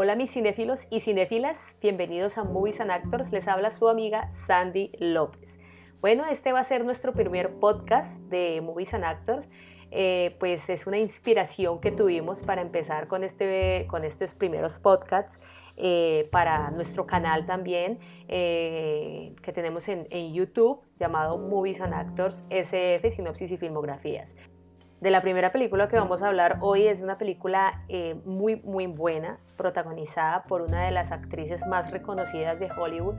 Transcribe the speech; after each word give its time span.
Hola 0.00 0.14
mis 0.14 0.30
cinéfilos 0.30 0.86
y 0.90 1.00
cinéfilas, 1.00 1.58
bienvenidos 1.82 2.38
a 2.38 2.44
Movies 2.44 2.80
and 2.80 2.92
Actors, 2.92 3.32
les 3.32 3.48
habla 3.48 3.72
su 3.72 3.88
amiga 3.88 4.30
Sandy 4.30 4.92
López. 5.00 5.58
Bueno, 6.00 6.24
este 6.30 6.52
va 6.52 6.60
a 6.60 6.64
ser 6.64 6.84
nuestro 6.84 7.14
primer 7.14 7.54
podcast 7.54 8.16
de 8.30 8.60
Movies 8.60 8.94
and 8.94 9.02
Actors, 9.02 9.48
eh, 9.90 10.36
pues 10.38 10.70
es 10.70 10.86
una 10.86 10.98
inspiración 10.98 11.80
que 11.80 11.90
tuvimos 11.90 12.44
para 12.44 12.62
empezar 12.62 13.08
con, 13.08 13.24
este, 13.24 13.88
con 13.90 14.04
estos 14.04 14.34
primeros 14.34 14.78
podcasts 14.78 15.40
eh, 15.76 16.28
para 16.30 16.70
nuestro 16.70 17.04
canal 17.04 17.44
también 17.44 17.98
eh, 18.28 19.34
que 19.42 19.52
tenemos 19.52 19.88
en, 19.88 20.06
en 20.10 20.32
YouTube 20.32 20.80
llamado 21.00 21.38
Movies 21.38 21.80
and 21.80 21.94
Actors 21.94 22.44
SF, 22.50 23.10
Sinopsis 23.10 23.50
y 23.50 23.56
Filmografías 23.56 24.36
de 25.00 25.10
la 25.10 25.22
primera 25.22 25.52
película 25.52 25.88
que 25.88 25.96
vamos 25.96 26.22
a 26.22 26.28
hablar 26.28 26.58
hoy 26.60 26.86
es 26.86 27.00
una 27.00 27.18
película 27.18 27.84
eh, 27.88 28.16
muy 28.24 28.56
muy 28.56 28.86
buena, 28.86 29.38
protagonizada 29.56 30.42
por 30.44 30.62
una 30.62 30.84
de 30.84 30.90
las 30.90 31.12
actrices 31.12 31.64
más 31.66 31.90
reconocidas 31.90 32.58
de 32.58 32.68
Hollywood, 32.70 33.14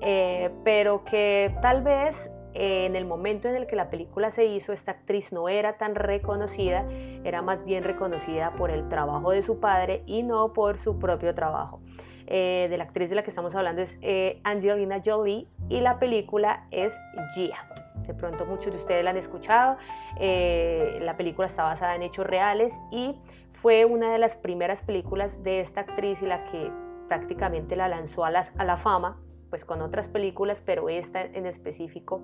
eh, 0.00 0.50
pero 0.64 1.04
que 1.04 1.54
tal 1.62 1.82
vez 1.82 2.30
eh, 2.54 2.86
en 2.86 2.94
el 2.94 3.06
momento 3.06 3.48
en 3.48 3.56
el 3.56 3.66
que 3.66 3.74
la 3.74 3.90
película 3.90 4.30
se 4.30 4.44
hizo, 4.44 4.72
esta 4.72 4.92
actriz 4.92 5.32
no 5.32 5.48
era 5.48 5.78
tan 5.78 5.96
reconocida, 5.96 6.86
era 7.24 7.42
más 7.42 7.64
bien 7.64 7.82
reconocida 7.82 8.52
por 8.52 8.70
el 8.70 8.88
trabajo 8.88 9.32
de 9.32 9.42
su 9.42 9.58
padre 9.58 10.02
y 10.06 10.22
no 10.22 10.52
por 10.52 10.78
su 10.78 10.98
propio 10.98 11.34
trabajo. 11.34 11.80
de 12.26 12.76
la 12.78 12.84
actriz 12.84 13.10
de 13.10 13.16
la 13.16 13.24
que 13.24 13.30
estamos 13.30 13.56
hablando 13.56 13.82
es 13.82 13.98
Angelina 14.44 15.00
Jolie 15.04 15.48
y 15.68 15.80
la 15.80 15.98
película 15.98 16.68
es 16.70 16.96
Gia. 17.34 17.89
De 18.06 18.14
pronto 18.14 18.44
muchos 18.44 18.72
de 18.72 18.78
ustedes 18.78 19.04
la 19.04 19.10
han 19.10 19.16
escuchado. 19.16 19.76
Eh, 20.18 20.98
la 21.02 21.16
película 21.16 21.46
está 21.46 21.64
basada 21.64 21.94
en 21.94 22.02
hechos 22.02 22.26
reales 22.26 22.78
y 22.90 23.16
fue 23.52 23.84
una 23.84 24.12
de 24.12 24.18
las 24.18 24.36
primeras 24.36 24.82
películas 24.82 25.42
de 25.42 25.60
esta 25.60 25.82
actriz 25.82 26.22
y 26.22 26.26
la 26.26 26.44
que 26.44 26.70
prácticamente 27.08 27.76
la 27.76 27.88
lanzó 27.88 28.24
a 28.24 28.30
la, 28.30 28.48
a 28.56 28.64
la 28.64 28.76
fama, 28.76 29.20
pues 29.50 29.64
con 29.64 29.82
otras 29.82 30.08
películas, 30.08 30.62
pero 30.64 30.88
esta 30.88 31.22
en 31.22 31.46
específico 31.46 32.22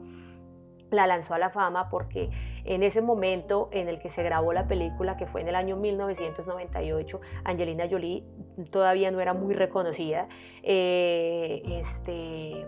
la 0.91 1.07
lanzó 1.07 1.35
a 1.35 1.39
la 1.39 1.51
fama 1.51 1.89
porque 1.91 2.31
en 2.65 2.83
ese 2.83 3.01
momento 3.01 3.69
en 3.73 3.89
el 3.89 3.99
que 3.99 4.09
se 4.09 4.23
grabó 4.23 4.53
la 4.53 4.67
película, 4.67 5.17
que 5.17 5.27
fue 5.27 5.41
en 5.41 5.49
el 5.49 5.55
año 5.55 5.77
1998, 5.77 7.21
Angelina 7.45 7.89
Jolie 7.91 8.25
todavía 8.71 9.11
no 9.11 9.21
era 9.21 9.35
muy 9.35 9.55
reconocida. 9.55 10.29
Eh, 10.63 11.63
este, 11.67 12.65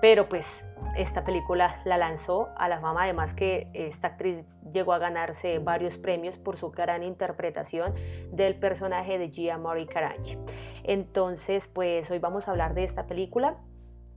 pero 0.00 0.28
pues 0.28 0.64
esta 0.96 1.24
película 1.24 1.80
la 1.84 1.98
lanzó 1.98 2.48
a 2.56 2.68
la 2.68 2.80
fama, 2.80 3.04
además 3.04 3.34
que 3.34 3.68
esta 3.74 4.08
actriz 4.08 4.44
llegó 4.72 4.92
a 4.92 4.98
ganarse 4.98 5.58
varios 5.58 5.98
premios 5.98 6.36
por 6.36 6.56
su 6.56 6.70
gran 6.70 7.02
interpretación 7.02 7.94
del 8.32 8.56
personaje 8.56 9.18
de 9.18 9.28
Gia 9.28 9.58
Marie 9.58 9.86
Carangi. 9.86 10.38
Entonces, 10.82 11.68
pues 11.68 12.10
hoy 12.10 12.18
vamos 12.18 12.48
a 12.48 12.50
hablar 12.50 12.74
de 12.74 12.84
esta 12.84 13.06
película, 13.06 13.58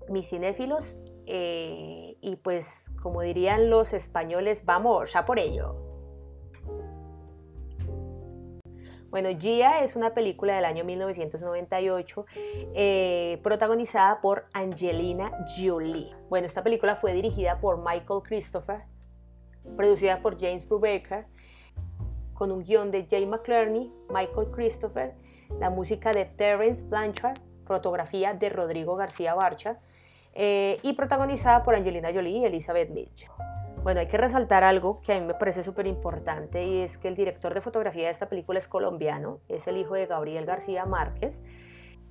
mis 0.09 0.30
cinéfilos, 0.30 0.95
eh, 1.25 2.18
y 2.22 2.36
pues 2.38 2.86
como 3.02 3.22
dirían 3.22 3.70
los 3.70 3.94
españoles, 3.94 4.66
vamos 4.66 5.14
ya 5.14 5.25
por 5.25 5.40
ello. 5.40 5.93
Bueno, 9.14 9.30
Gia 9.39 9.83
es 9.83 9.95
una 9.95 10.16
película 10.16 10.56
del 10.56 10.66
año 10.66 10.83
1998 10.86 12.25
eh, 12.73 13.39
protagonizada 13.44 14.19
por 14.22 14.45
Angelina 14.53 15.30
Jolie. 15.56 16.09
Bueno, 16.30 16.47
esta 16.47 16.64
película 16.64 16.95
fue 16.95 17.14
dirigida 17.14 17.59
por 17.59 17.78
Michael 17.78 18.23
Christopher, 18.23 18.86
producida 19.78 20.19
por 20.23 20.41
James 20.41 20.67
Brubaker, 20.67 21.28
con 22.34 22.52
un 22.52 22.64
guion 22.64 22.89
de 22.89 23.06
Jay 23.08 23.28
McClerney, 23.28 23.94
Michael 24.09 24.47
Christopher, 24.50 25.14
la 25.59 25.69
música 25.69 26.11
de 26.11 26.25
Terence 26.25 26.84
Blanchard, 26.84 27.38
fotografía 27.68 28.34
de 28.34 28.50
Rodrigo 28.50 28.96
García 28.96 29.35
Barcha 29.35 29.78
eh, 30.34 30.79
y 30.81 30.94
protagonizada 30.94 31.62
por 31.62 31.75
Angelina 31.75 32.12
Jolie 32.12 32.40
y 32.40 32.46
Elizabeth 32.46 32.90
Mitchell. 32.90 33.29
Bueno, 33.84 34.00
hay 34.00 34.08
que 34.08 34.18
resaltar 34.18 34.64
algo 34.64 35.02
que 35.02 35.12
a 35.12 35.20
mí 35.20 35.26
me 35.26 35.34
parece 35.34 35.62
súper 35.62 35.88
importante 35.88 36.64
y 36.66 36.80
es 36.84 36.98
que 36.98 37.10
el 37.10 37.16
director 37.16 37.54
de 37.54 37.60
fotografía 37.60 38.06
de 38.06 38.12
esta 38.12 38.30
película 38.30 38.58
es 38.58 38.70
colombiano, 38.70 39.42
es 39.50 39.68
el 39.68 39.76
hijo 39.76 39.96
de 39.96 40.06
Gabriel 40.06 40.46
García 40.46 40.86
Márquez 40.86 41.42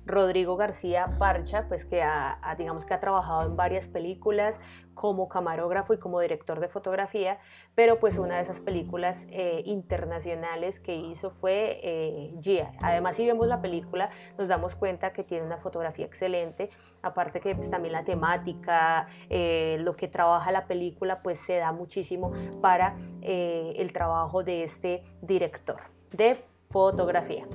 Rodrigo 0.05 0.57
García 0.57 1.15
Parcha, 1.17 1.65
pues 1.67 1.85
que 1.85 2.01
ha, 2.01 2.37
digamos 2.57 2.85
que 2.85 2.93
ha 2.93 2.99
trabajado 2.99 3.45
en 3.47 3.55
varias 3.55 3.87
películas 3.87 4.59
como 4.93 5.27
camarógrafo 5.27 5.93
y 5.93 5.97
como 5.97 6.19
director 6.19 6.59
de 6.59 6.67
fotografía, 6.67 7.39
pero 7.73 7.99
pues 7.99 8.17
una 8.17 8.35
de 8.35 8.43
esas 8.43 8.59
películas 8.59 9.25
eh, 9.29 9.63
internacionales 9.65 10.79
que 10.79 10.95
hizo 10.95 11.31
fue 11.31 11.79
eh, 11.83 12.33
Gia. 12.41 12.73
Además, 12.79 13.15
si 13.15 13.25
vemos 13.25 13.47
la 13.47 13.61
película, 13.61 14.09
nos 14.37 14.47
damos 14.47 14.75
cuenta 14.75 15.13
que 15.13 15.23
tiene 15.23 15.45
una 15.45 15.57
fotografía 15.57 16.05
excelente, 16.05 16.69
aparte 17.01 17.39
que 17.39 17.55
pues, 17.55 17.71
también 17.71 17.93
la 17.93 18.03
temática, 18.03 19.07
eh, 19.29 19.77
lo 19.79 19.95
que 19.95 20.07
trabaja 20.07 20.51
la 20.51 20.67
película, 20.67 21.21
pues 21.23 21.39
se 21.39 21.57
da 21.57 21.71
muchísimo 21.71 22.31
para 22.61 22.95
el 23.21 23.93
trabajo 23.93 24.43
de 24.43 24.63
este 24.63 25.03
director 25.21 25.81
de 26.11 26.37
fotografía. 26.69 27.47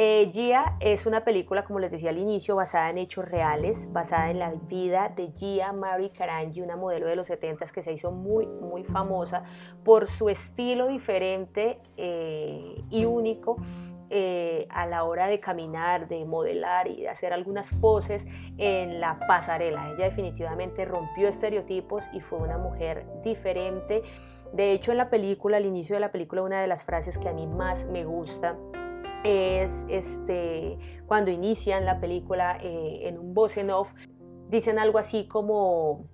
Eh, 0.00 0.30
Gia 0.32 0.76
es 0.78 1.06
una 1.06 1.24
película, 1.24 1.64
como 1.64 1.80
les 1.80 1.90
decía 1.90 2.10
al 2.10 2.18
inicio, 2.18 2.54
basada 2.54 2.88
en 2.88 2.98
hechos 2.98 3.24
reales, 3.24 3.92
basada 3.92 4.30
en 4.30 4.38
la 4.38 4.52
vida 4.52 5.08
de 5.08 5.32
Gia 5.32 5.72
Marie 5.72 6.10
Carangi, 6.10 6.60
una 6.60 6.76
modelo 6.76 7.08
de 7.08 7.16
los 7.16 7.26
70 7.26 7.66
que 7.66 7.82
se 7.82 7.92
hizo 7.92 8.12
muy, 8.12 8.46
muy 8.46 8.84
famosa 8.84 9.42
por 9.82 10.06
su 10.06 10.28
estilo 10.28 10.86
diferente 10.86 11.80
eh, 11.96 12.80
y 12.90 13.06
único. 13.06 13.56
Eh, 14.10 14.68
a 14.70 14.86
la 14.86 15.02
hora 15.02 15.26
de 15.26 15.38
caminar, 15.38 16.08
de 16.08 16.24
modelar 16.24 16.86
y 16.86 17.02
de 17.02 17.08
hacer 17.10 17.32
algunas 17.34 17.74
poses 17.74 18.24
en 18.56 19.00
la 19.00 19.18
pasarela. 19.26 19.90
Ella 19.90 20.04
definitivamente 20.04 20.86
rompió 20.86 21.28
estereotipos 21.28 22.04
y 22.12 22.20
fue 22.20 22.38
una 22.38 22.56
mujer 22.56 23.04
diferente. 23.22 24.02
De 24.52 24.72
hecho, 24.72 24.92
en 24.92 24.98
la 24.98 25.10
película, 25.10 25.56
al 25.56 25.66
inicio 25.66 25.96
de 25.96 26.00
la 26.00 26.12
película, 26.12 26.42
una 26.42 26.60
de 26.60 26.68
las 26.68 26.84
frases 26.84 27.18
que 27.18 27.28
a 27.28 27.34
mí 27.34 27.46
más 27.46 27.84
me 27.84 28.04
gusta 28.04 28.56
es 29.24 29.84
este, 29.88 30.78
cuando 31.06 31.30
inician 31.30 31.84
la 31.84 32.00
película 32.00 32.58
eh, 32.62 33.02
en 33.04 33.18
un 33.18 33.34
voz 33.34 33.56
en 33.56 33.70
off, 33.70 33.92
dicen 34.48 34.78
algo 34.78 34.98
así 34.98 35.26
como, 35.26 36.06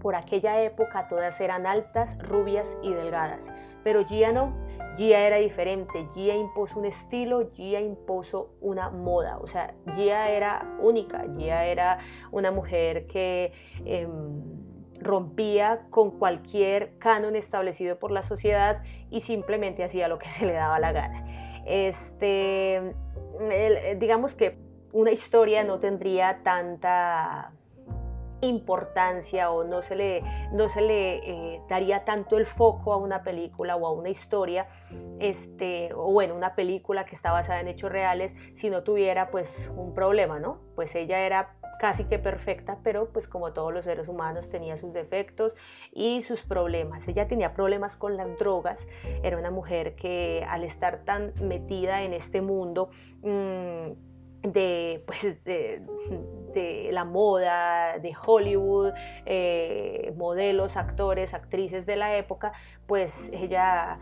por 0.00 0.14
aquella 0.14 0.62
época 0.62 1.08
todas 1.08 1.40
eran 1.40 1.66
altas, 1.66 2.18
rubias 2.18 2.78
y 2.82 2.92
delgadas, 2.92 3.46
pero 3.82 4.04
Gia 4.04 4.32
no, 4.32 4.54
Gia 4.96 5.26
era 5.26 5.36
diferente, 5.36 6.06
Gia 6.14 6.34
impuso 6.34 6.78
un 6.78 6.86
estilo, 6.86 7.50
Gia 7.54 7.80
impuso 7.80 8.50
una 8.60 8.90
moda, 8.90 9.38
o 9.38 9.46
sea, 9.46 9.74
Gia 9.94 10.30
era 10.30 10.76
única, 10.80 11.24
Gia 11.36 11.64
era 11.64 11.98
una 12.32 12.50
mujer 12.50 13.06
que... 13.06 13.52
Em, 13.84 14.66
rompía 14.98 15.86
con 15.90 16.10
cualquier 16.10 16.98
canon 16.98 17.36
establecido 17.36 17.98
por 17.98 18.10
la 18.10 18.22
sociedad 18.22 18.82
y 19.10 19.20
simplemente 19.20 19.84
hacía 19.84 20.08
lo 20.08 20.18
que 20.18 20.30
se 20.38 20.46
le 20.46 20.52
daba 20.52 20.78
la 20.78 20.92
gana. 20.92 21.45
Este, 21.66 22.94
digamos 23.98 24.34
que 24.34 24.56
una 24.92 25.10
historia 25.10 25.64
no 25.64 25.78
tendría 25.78 26.42
tanta 26.42 27.52
importancia 28.40 29.50
o 29.50 29.64
no 29.64 29.82
se 29.82 29.96
le, 29.96 30.22
no 30.52 30.68
se 30.68 30.80
le 30.80 31.54
eh, 31.54 31.62
daría 31.68 32.04
tanto 32.04 32.36
el 32.38 32.46
foco 32.46 32.92
a 32.92 32.96
una 32.96 33.22
película 33.22 33.76
o 33.76 33.86
a 33.86 33.92
una 33.92 34.08
historia, 34.08 34.66
este, 35.18 35.92
o 35.94 36.12
bueno, 36.12 36.34
una 36.34 36.54
película 36.54 37.04
que 37.04 37.14
está 37.14 37.32
basada 37.32 37.60
en 37.60 37.68
hechos 37.68 37.90
reales, 37.90 38.34
si 38.54 38.70
no 38.70 38.82
tuviera 38.82 39.30
pues 39.30 39.70
un 39.74 39.94
problema, 39.94 40.38
¿no? 40.38 40.60
Pues 40.74 40.94
ella 40.94 41.20
era 41.20 41.56
casi 41.78 42.04
que 42.04 42.18
perfecta, 42.18 42.78
pero 42.82 43.10
pues 43.12 43.28
como 43.28 43.52
todos 43.52 43.72
los 43.72 43.84
seres 43.84 44.08
humanos 44.08 44.48
tenía 44.48 44.76
sus 44.76 44.92
defectos 44.92 45.54
y 45.92 46.22
sus 46.22 46.42
problemas. 46.42 47.06
Ella 47.08 47.28
tenía 47.28 47.54
problemas 47.54 47.96
con 47.96 48.16
las 48.16 48.38
drogas, 48.38 48.86
era 49.22 49.38
una 49.38 49.50
mujer 49.50 49.94
que 49.94 50.44
al 50.48 50.64
estar 50.64 51.04
tan 51.04 51.32
metida 51.40 52.02
en 52.02 52.12
este 52.12 52.40
mundo, 52.40 52.90
mm, 53.22 54.15
de, 54.56 55.04
pues, 55.06 55.44
de, 55.44 56.88
la 56.90 57.04
moda, 57.04 57.98
de 57.98 58.14
Hollywood, 58.26 58.92
eh, 59.26 60.14
modelos, 60.16 60.78
actores, 60.78 61.34
actrices 61.34 61.84
de 61.84 61.96
la 61.96 62.16
época, 62.16 62.52
pues 62.86 63.28
ella 63.30 63.98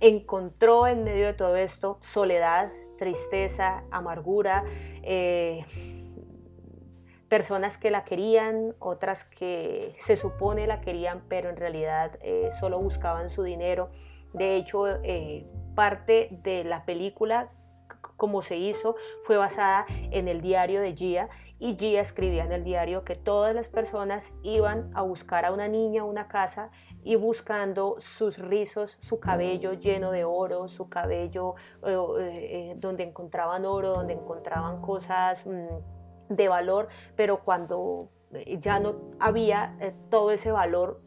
encontró 0.00 0.86
en 0.86 1.04
medio 1.04 1.26
de 1.26 1.34
todo 1.34 1.56
esto 1.56 1.98
soledad, 2.00 2.72
tristeza, 2.96 3.84
amargura, 3.90 4.64
eh, 5.02 5.66
personas 7.28 7.76
que 7.76 7.90
la 7.90 8.04
querían, 8.04 8.74
otras 8.78 9.24
que 9.24 9.94
se 9.98 10.16
supone 10.16 10.66
la 10.66 10.80
querían, 10.80 11.22
pero 11.28 11.50
en 11.50 11.56
realidad 11.56 12.18
eh, 12.22 12.48
solo 12.58 12.80
buscaban 12.80 13.28
su 13.28 13.42
dinero. 13.42 13.90
De 14.32 14.56
hecho, 14.56 14.84
parte 15.74 16.28
de 16.42 16.64
la 16.64 16.86
película 16.86 17.50
como 18.18 18.42
se 18.42 18.58
hizo 18.58 18.96
fue 19.24 19.38
basada 19.38 19.86
en 20.10 20.28
el 20.28 20.42
diario 20.42 20.82
de 20.82 20.94
Gia 20.94 21.30
y 21.58 21.76
Gia 21.76 22.02
escribía 22.02 22.44
en 22.44 22.52
el 22.52 22.64
diario 22.64 23.04
que 23.04 23.14
todas 23.14 23.54
las 23.54 23.68
personas 23.70 24.32
iban 24.42 24.90
a 24.94 25.02
buscar 25.02 25.46
a 25.46 25.52
una 25.52 25.68
niña 25.68 26.04
una 26.04 26.28
casa 26.28 26.70
y 27.02 27.16
buscando 27.16 27.96
sus 28.00 28.38
rizos, 28.38 28.98
su 29.00 29.18
cabello 29.18 29.72
lleno 29.72 30.10
de 30.10 30.24
oro, 30.24 30.68
su 30.68 30.88
cabello 30.88 31.54
eh, 31.84 31.96
eh, 32.26 32.74
donde 32.76 33.04
encontraban 33.04 33.64
oro, 33.64 33.94
donde 33.94 34.12
encontraban 34.14 34.82
cosas 34.82 35.46
mm, 35.46 36.34
de 36.34 36.48
valor, 36.48 36.88
pero 37.16 37.42
cuando 37.44 38.10
eh, 38.32 38.58
ya 38.60 38.78
no 38.78 38.96
había 39.18 39.76
todo 40.10 40.32
ese 40.32 40.52
valor 40.52 41.00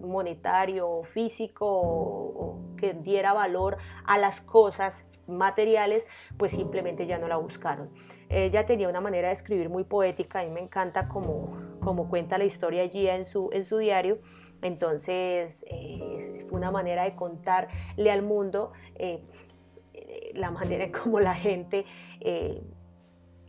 monetario, 0.00 1.02
físico, 1.04 1.66
o 1.66 2.60
que 2.76 2.94
diera 2.94 3.32
valor 3.32 3.76
a 4.04 4.18
las 4.18 4.40
cosas 4.40 5.04
materiales, 5.26 6.06
pues 6.36 6.52
simplemente 6.52 7.06
ya 7.06 7.18
no 7.18 7.28
la 7.28 7.36
buscaron. 7.36 7.90
Ella 8.28 8.66
tenía 8.66 8.88
una 8.88 9.00
manera 9.00 9.28
de 9.28 9.34
escribir 9.34 9.68
muy 9.68 9.84
poética, 9.84 10.40
a 10.40 10.44
mí 10.44 10.50
me 10.50 10.60
encanta 10.60 11.08
como, 11.08 11.56
como 11.80 12.08
cuenta 12.08 12.38
la 12.38 12.44
historia 12.44 12.82
allí 12.82 13.08
en 13.08 13.24
su, 13.26 13.50
en 13.52 13.64
su 13.64 13.78
diario. 13.78 14.18
Entonces, 14.62 15.64
eh, 15.68 16.46
fue 16.48 16.58
una 16.58 16.70
manera 16.70 17.04
de 17.04 17.14
contarle 17.14 18.10
al 18.10 18.22
mundo 18.22 18.72
eh, 18.94 19.22
la 20.34 20.50
manera 20.50 20.84
en 20.84 20.92
cómo 20.92 21.20
la 21.20 21.34
gente 21.34 21.84
eh, 22.20 22.62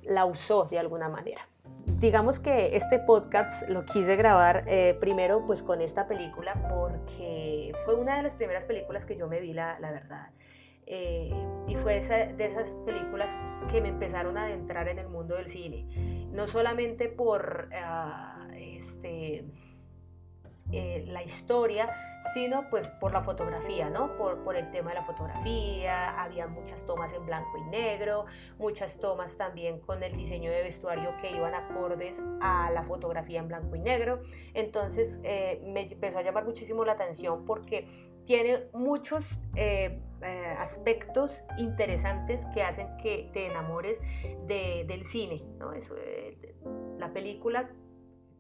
la 0.04 0.25
usó 0.25 0.66
de 0.66 0.80
alguna 0.80 1.10
manera. 1.10 1.48
Digamos 1.85 2.39
que 2.39 2.75
este 2.75 2.99
podcast 2.99 3.67
lo 3.69 3.85
quise 3.85 4.15
grabar 4.15 4.65
primero 4.99 5.45
pues 5.45 5.63
con 5.63 5.81
esta 5.81 6.07
película 6.07 6.53
porque 6.69 7.73
fue 7.85 7.95
una 7.95 8.17
de 8.17 8.23
las 8.23 8.35
primeras 8.35 8.65
películas 8.65 9.05
que 9.05 9.15
yo 9.15 9.27
me 9.27 9.39
vi, 9.39 9.53
la, 9.53 9.79
la 9.79 9.91
verdad. 9.91 10.29
Eh, 10.87 11.31
y 11.67 11.75
fue 11.77 11.99
de 11.99 12.45
esas 12.45 12.73
películas 12.85 13.29
que 13.71 13.81
me 13.81 13.89
empezaron 13.89 14.37
a 14.37 14.43
adentrar 14.43 14.87
en 14.87 14.99
el 14.99 15.07
mundo 15.07 15.35
del 15.35 15.47
cine. 15.47 15.85
No 16.31 16.47
solamente 16.47 17.07
por 17.07 17.69
ah, 17.73 18.47
este, 18.55 19.45
eh, 20.71 21.06
la 21.07 21.23
historia, 21.23 21.94
sino 22.33 22.69
pues 22.69 22.88
por 22.88 23.12
la 23.12 23.21
fotografía, 23.21 23.89
¿no? 23.89 24.17
Por, 24.17 24.44
por, 24.44 24.56
el 24.56 24.71
tema 24.71 24.89
de 24.89 24.95
la 24.95 25.03
fotografía, 25.03 26.21
había 26.21 26.47
muchas 26.47 26.85
tomas 26.85 27.13
en 27.13 27.25
blanco 27.25 27.57
y 27.57 27.69
negro, 27.69 28.25
muchas 28.57 28.97
tomas 28.97 29.38
también 29.38 29.79
con 29.79 30.01
el 30.01 30.15
diseño 30.15 30.51
de 30.51 30.63
vestuario 30.63 31.13
que 31.21 31.31
iban 31.31 31.53
acordes 31.53 32.21
a 32.41 32.71
la 32.71 32.83
fotografía 32.83 33.39
en 33.39 33.47
blanco 33.47 33.75
y 33.75 33.79
negro. 33.79 34.21
Entonces 34.53 35.17
eh, 35.23 35.62
me 35.65 35.81
empezó 35.81 36.19
a 36.19 36.21
llamar 36.21 36.45
muchísimo 36.45 36.83
la 36.83 36.94
atención 36.94 37.45
porque 37.45 37.88
tiene 38.25 38.63
muchos 38.73 39.38
eh, 39.56 40.00
eh, 40.21 40.56
aspectos 40.57 41.44
interesantes 41.57 42.41
que 42.53 42.63
hacen 42.63 42.88
que 42.97 43.29
te 43.33 43.47
enamores 43.47 44.00
del 44.47 45.06
cine. 45.06 45.44
¿no? 45.59 45.73
Eso, 45.73 45.95
eh, 45.97 46.56
la 46.97 47.13
película 47.13 47.69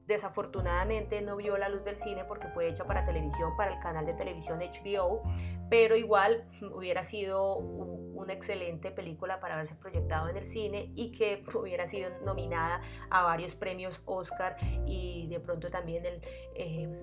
desafortunadamente 0.07 1.21
no 1.21 1.35
vio 1.35 1.57
la 1.57 1.69
luz 1.69 1.83
del 1.83 1.97
cine 1.97 2.23
porque 2.25 2.47
fue 2.49 2.67
hecha 2.67 2.85
para 2.85 3.05
televisión, 3.05 3.55
para 3.57 3.73
el 3.73 3.79
canal 3.79 4.05
de 4.05 4.13
televisión 4.13 4.59
HBO, 4.59 5.23
pero 5.69 5.95
igual 5.95 6.45
hubiera 6.73 7.03
sido 7.03 7.57
una 7.57 8.33
excelente 8.33 8.91
película 8.91 9.39
para 9.39 9.55
haberse 9.55 9.75
proyectado 9.75 10.29
en 10.29 10.37
el 10.37 10.47
cine 10.47 10.91
y 10.95 11.11
que 11.11 11.43
hubiera 11.55 11.87
sido 11.87 12.09
nominada 12.23 12.81
a 13.09 13.23
varios 13.23 13.55
premios 13.55 14.01
Oscar 14.05 14.57
y 14.85 15.27
de 15.27 15.39
pronto 15.39 15.69
también 15.69 16.03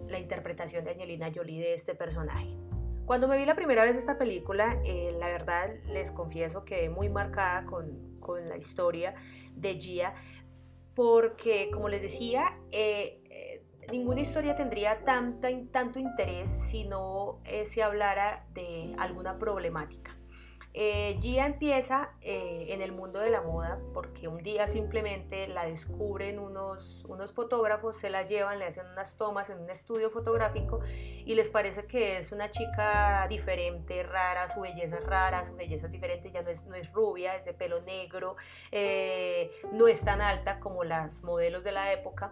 la 0.09 0.19
interpretación 0.19 0.85
de 0.85 0.93
Angelina 0.93 1.31
Jolie 1.35 1.61
de 1.61 1.75
este 1.75 1.95
personaje. 1.95 2.57
Cuando 3.05 3.27
me 3.27 3.37
vi 3.37 3.45
la 3.45 3.57
primera 3.57 3.85
vez 3.85 3.97
esta 3.97 4.17
película, 4.17 4.81
eh, 4.85 5.15
la 5.19 5.27
verdad 5.27 5.71
les 5.89 6.13
confieso 6.13 6.65
que 6.65 6.89
muy 6.89 7.09
marcada 7.09 7.67
con, 7.67 8.19
con, 8.21 8.49
la 8.49 8.57
historia 8.57 9.15
de 9.57 9.75
Gia, 9.75 10.15
porque 10.95 11.71
como 11.73 11.89
les 11.89 12.03
decía, 12.03 12.59
eh, 12.71 13.21
eh, 13.31 13.63
ninguna 13.91 14.21
historia 14.21 14.57
tendría 14.57 15.05
tanta, 15.05 15.49
tanto 15.71 15.99
interés 15.99 16.51
si 16.71 16.85
no 16.85 17.41
se 17.65 17.83
hablara 17.83 18.47
de 18.53 18.95
alguna 18.99 19.39
problemática. 19.39 20.17
Eh, 20.75 21.19
Gia 21.21 21.45
empieza 21.45 22.11
eh, 22.23 22.67
en 22.71 22.81
el 22.81 22.93
mundo 22.93 23.21
de 23.21 23.29
la 23.29 23.43
moda 23.43 23.79
porque 23.93 24.27
un 24.27 24.43
día 24.43 24.69
simplemente 24.69 25.47
la 25.49 25.67
descubren 25.67 26.39
unos, 26.39 27.05
unos 27.07 27.33
fotógrafos, 27.33 27.99
se 27.99 28.09
la 28.09 28.23
llevan, 28.23 28.59
le 28.59 28.67
hacen 28.67 28.87
unas 28.87 29.17
tomas 29.19 29.51
en 29.51 29.59
un 29.59 29.69
estudio 29.69 30.11
fotográfico 30.11 30.81
y 30.87 31.35
les 31.35 31.51
parece 31.51 31.87
que 31.87 32.17
es 32.19 32.33
una 32.33 32.51
chica 32.51 33.27
diferente, 33.29 34.03
rara, 34.03 34.49
su 34.49 34.61
belleza 34.61 34.97
es 34.97 35.05
rara, 35.05 35.45
su 35.45 35.55
belleza 35.55 35.89
diferente, 35.89 36.31
ya 36.31 36.43
no 36.43 36.49
es, 36.49 36.65
no 36.65 36.75
es 36.75 36.91
rubia, 36.93 37.37
es 37.37 37.45
de 37.45 37.53
pelo 37.53 37.83
negro, 37.83 38.37
eh, 38.71 39.51
no 39.73 39.89
es 39.89 40.01
tan 40.01 40.23
alta 40.23 40.59
como 40.59 40.85
las 40.85 41.23
modelos 41.23 41.65
de 41.65 41.73
la 41.73 41.93
época 41.93 42.31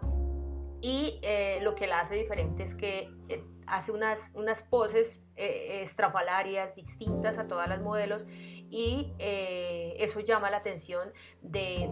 y 0.81 1.19
eh, 1.21 1.59
lo 1.61 1.75
que 1.75 1.85
la 1.85 1.99
hace 1.99 2.15
diferente 2.15 2.63
es 2.63 2.73
que 2.73 3.11
eh, 3.29 3.43
hace 3.67 3.91
unas, 3.91 4.19
unas 4.33 4.63
poses 4.63 5.21
eh, 5.35 5.81
estrafalarias 5.83 6.75
distintas 6.75 7.37
a 7.37 7.47
todas 7.47 7.69
las 7.69 7.81
modelos 7.81 8.25
y 8.73 9.13
eso 9.19 10.21
llama 10.21 10.49
la 10.49 10.57
atención 10.57 11.11
de, 11.41 11.89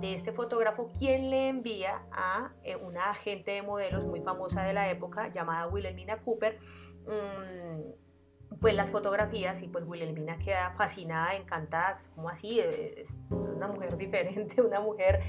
de, 0.00 0.14
este 0.14 0.32
fotógrafo 0.32 0.92
quien 0.96 1.28
le 1.28 1.48
envía 1.48 2.06
a 2.12 2.52
una 2.82 3.10
agente 3.10 3.50
de 3.50 3.62
modelos 3.62 4.06
muy 4.06 4.20
famosa 4.20 4.62
de 4.62 4.74
la 4.74 4.88
época 4.90 5.32
llamada 5.32 5.66
Wilhelmina 5.66 6.18
Cooper 6.18 6.60
mm, 7.06 8.60
pues 8.60 8.74
las 8.74 8.90
fotografías 8.90 9.60
y 9.60 9.66
pues 9.66 9.84
Wilhelmina 9.84 10.38
queda 10.38 10.70
fascinada, 10.76 11.34
encantada, 11.34 11.96
como 12.14 12.28
así, 12.28 12.60
es, 12.60 13.18
una 13.30 13.66
mujer 13.66 13.96
diferente, 13.96 14.62
una 14.62 14.80
mujer 14.80 15.20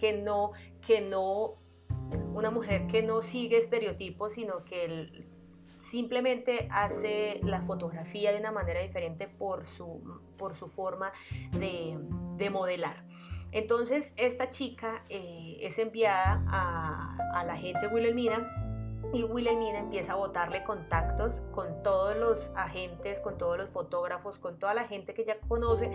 que 0.00 0.22
no, 0.24 0.52
que 0.86 1.02
no 1.02 1.58
una 2.34 2.50
mujer 2.50 2.86
que 2.88 3.02
no 3.02 3.22
sigue 3.22 3.58
estereotipos, 3.58 4.32
sino 4.34 4.64
que 4.64 5.24
simplemente 5.78 6.68
hace 6.70 7.40
la 7.42 7.62
fotografía 7.62 8.32
de 8.32 8.38
una 8.38 8.50
manera 8.50 8.80
diferente 8.80 9.28
por 9.28 9.64
su, 9.64 10.20
por 10.36 10.54
su 10.54 10.68
forma 10.68 11.12
de, 11.52 12.50
modelar. 12.50 13.04
Entonces 13.52 14.12
esta 14.16 14.50
chica 14.50 15.04
eh, 15.08 15.58
es 15.60 15.78
enviada 15.78 16.44
a, 16.48 17.16
a 17.34 17.44
la 17.44 17.56
gente 17.56 17.86
Wilhelmina 17.86 18.64
y 19.12 19.22
Wilhelmina 19.22 19.78
empieza 19.78 20.14
a 20.14 20.16
botarle 20.16 20.64
contactos 20.64 21.40
con 21.52 21.82
todos 21.82 22.16
los 22.16 22.50
agentes, 22.56 23.20
con 23.20 23.38
todos 23.38 23.56
los 23.56 23.70
fotógrafos, 23.70 24.38
con 24.38 24.58
toda 24.58 24.74
la 24.74 24.86
gente 24.86 25.14
que 25.14 25.24
ya 25.24 25.38
conoce 25.46 25.90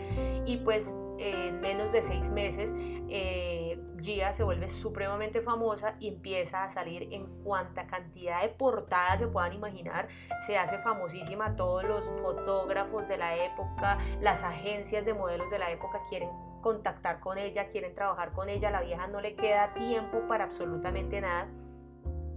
y 0.46 0.58
pues 0.58 0.92
en 1.18 1.60
menos 1.60 1.92
de 1.92 2.02
seis 2.02 2.30
meses 2.30 2.70
eh, 3.10 3.69
Gia 4.02 4.34
se 4.34 4.44
vuelve 4.44 4.70
supremamente 4.70 5.42
famosa 5.42 5.96
y 6.00 6.08
empieza 6.08 6.64
a 6.64 6.70
salir 6.70 7.08
en 7.12 7.28
cuanta 7.44 7.88
cantidad 7.88 8.42
de 8.42 8.50
portadas 8.50 9.20
se 9.20 9.28
puedan 9.28 9.54
imaginar, 9.54 10.08
se 10.46 10.58
hace 10.58 10.78
famosísima, 10.80 11.56
todos 11.56 11.84
los 11.84 12.06
fotógrafos 12.22 13.08
de 13.08 13.18
la 13.18 13.36
época, 13.36 13.98
las 14.22 14.44
agencias 14.44 15.06
de 15.06 15.14
modelos 15.14 15.50
de 15.50 15.60
la 15.60 15.72
época 15.72 16.00
quieren 16.10 16.30
contactar 16.62 17.20
con 17.20 17.38
ella, 17.38 17.68
quieren 17.70 17.96
trabajar 17.96 18.32
con 18.34 18.50
ella, 18.50 18.72
la 18.72 18.82
vieja 18.82 19.08
no 19.08 19.22
le 19.22 19.36
queda 19.36 19.74
tiempo 19.74 20.28
para 20.28 20.46
absolutamente 20.46 21.22
nada 21.22 21.48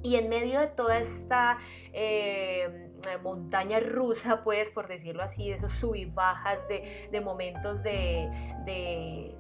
y 0.03 0.17
en 0.17 0.29
medio 0.29 0.61
de 0.61 0.69
toda 0.69 0.99
esta 0.99 1.59
eh, 1.93 2.91
montaña 3.23 3.81
rusa, 3.81 4.43
pues, 4.45 4.71
por 4.71 4.89
decirlo 4.89 5.23
así, 5.23 5.49
de 5.49 5.57
esos 5.57 5.73
sub 5.73 5.95
y 5.95 6.05
bajas, 6.07 6.67
de, 6.69 7.21
momentos 7.21 7.83
de, 7.83 8.29
de, 8.65 9.37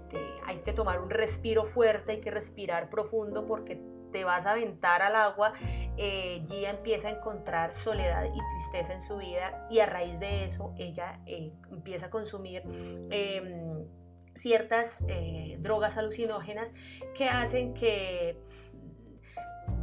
hay 0.47 0.59
que 0.59 0.73
tomar 0.73 1.01
un 1.01 1.11
respiro 1.11 1.65
fuerte, 1.67 2.13
hay 2.13 2.21
que 2.21 2.31
respirar 2.31 2.91
profundo 2.91 3.47
porque 3.47 3.81
te 4.13 4.25
vas 4.25 4.47
a 4.47 4.53
aventar 4.53 5.03
al 5.03 5.17
agua, 5.17 5.55
eh, 5.97 6.45
Gia 6.47 6.71
empieza 6.71 7.09
a 7.09 7.13
encontrar 7.13 7.73
soledad 7.73 8.27
y 8.27 8.39
tristeza 8.59 8.93
en 8.93 9.03
su 9.03 9.17
vida 9.17 9.67
y 9.71 9.81
a 9.81 9.87
raíz 9.87 10.21
de 10.21 10.45
eso 10.45 10.75
ella 10.79 11.21
eh, 11.27 11.53
empieza 11.71 12.07
a 12.07 12.11
consumir 12.11 12.63
em, 13.11 13.87
ciertas 14.35 15.03
eh, 15.09 15.57
drogas 15.61 15.97
alucinógenas 15.97 16.71
que 17.15 17.29
hacen 17.29 17.75
que 17.75 18.39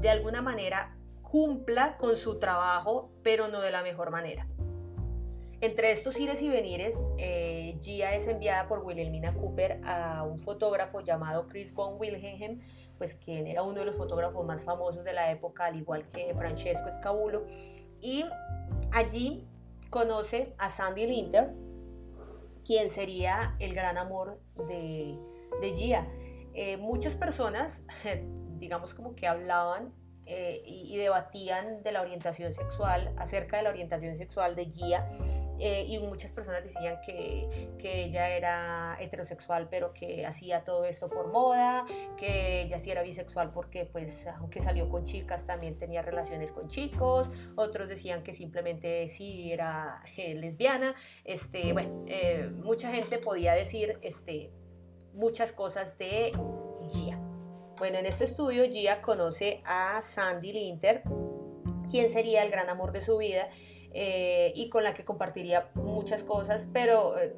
de 0.01 0.09
alguna 0.09 0.41
manera 0.41 0.95
cumpla 1.21 1.97
con 1.97 2.17
su 2.17 2.39
trabajo, 2.39 3.11
pero 3.23 3.47
no 3.47 3.61
de 3.61 3.71
la 3.71 3.83
mejor 3.83 4.11
manera. 4.11 4.47
Entre 5.61 5.91
estos 5.91 6.17
ires 6.17 6.41
y 6.41 6.47
venires, 6.47 7.03
eh, 7.17 7.77
Gia 7.81 8.15
es 8.15 8.27
enviada 8.27 8.67
por 8.67 8.79
Wilhelmina 8.79 9.33
Cooper 9.33 9.81
a 9.83 10.23
un 10.23 10.39
fotógrafo 10.39 11.01
llamado 11.01 11.47
Chris 11.47 11.73
von 11.73 11.99
Wilhelm, 11.99 12.61
pues 12.97 13.15
quien 13.15 13.45
era 13.45 13.63
uno 13.63 13.79
de 13.79 13.85
los 13.85 13.97
fotógrafos 13.97 14.45
más 14.45 14.63
famosos 14.63 15.03
de 15.03 15.11
la 15.11 15.31
época, 15.31 15.65
al 15.65 15.75
igual 15.75 16.07
que 16.07 16.33
Francesco 16.33 16.89
Scabulo, 16.91 17.45
y 17.99 18.23
allí 18.93 19.45
conoce 19.89 20.55
a 20.57 20.69
Sandy 20.69 21.07
Linter, 21.07 21.53
quien 22.63 22.89
sería 22.89 23.55
el 23.59 23.73
gran 23.73 23.97
amor 23.97 24.39
de, 24.55 25.17
de 25.59 25.73
Gia. 25.75 26.07
Eh, 26.53 26.77
muchas 26.77 27.15
personas 27.15 27.83
digamos 28.59 28.93
como 28.93 29.15
que 29.15 29.27
hablaban 29.27 29.93
eh, 30.25 30.61
y, 30.65 30.95
debatían 30.97 31.81
de 31.81 31.91
la 31.91 32.01
orientación 32.01 32.53
sexual, 32.53 33.11
acerca 33.17 33.57
de 33.57 33.63
la 33.63 33.69
orientación 33.69 34.15
sexual 34.15 34.55
de 34.55 34.65
Gia. 34.65 35.09
eh, 35.59 35.85
y 35.87 35.99
muchas 35.99 36.31
personas 36.31 36.63
decían 36.63 37.01
que, 37.05 37.69
que, 37.79 38.05
ella 38.05 38.29
era 38.29 38.97
heterosexual 38.99 39.67
pero 39.69 39.91
que 39.91 40.25
hacía 40.25 40.63
todo 40.63 40.85
esto 40.85 41.09
por 41.09 41.31
moda, 41.31 41.85
que 42.17 42.61
ella 42.61 42.79
sí 42.79 42.91
era 42.91 43.01
bisexual 43.01 43.51
porque 43.51 43.85
pues 43.85 44.25
aunque 44.37 44.61
salió 44.61 44.87
con 44.89 45.05
chicas 45.05 45.45
también 45.45 45.77
tenía 45.77 46.01
relaciones 46.01 46.51
con 46.51 46.69
chicos, 46.69 47.29
otros 47.55 47.89
decían 47.89 48.23
que 48.23 48.33
simplemente 48.33 49.07
sí 49.07 49.51
era 49.51 50.01
eh, 50.15 50.35
lesbiana, 50.35 50.95
este, 51.25 51.73
bueno, 51.73 52.05
eh, 52.07 52.49
mucha 52.63 52.91
gente 52.91 53.17
podía 53.17 53.53
decir 53.53 53.97
este, 54.01 54.51
muchas 55.13 55.51
cosas 55.51 55.97
de 55.97 56.31
Gia. 56.89 57.28
Bueno, 57.79 57.97
en 57.97 58.05
este 58.05 58.25
estudio 58.25 58.65
Gia 58.65 59.01
conoce 59.01 59.61
a 59.63 60.01
Sandy 60.01 60.51
Linter, 60.51 61.01
quien 61.89 62.11
sería 62.11 62.43
el 62.43 62.51
gran 62.51 62.67
amor 62.69 62.91
de 62.91 62.99
su 62.99 63.15
vida 63.15 63.47
eh, 63.93 64.51
y 64.53 64.67
con 64.67 64.83
la 64.83 64.93
que 64.93 65.05
compartiría 65.05 65.69
muchas 65.75 66.23
cosas, 66.23 66.67
pero 66.73 67.17
eh, 67.17 67.37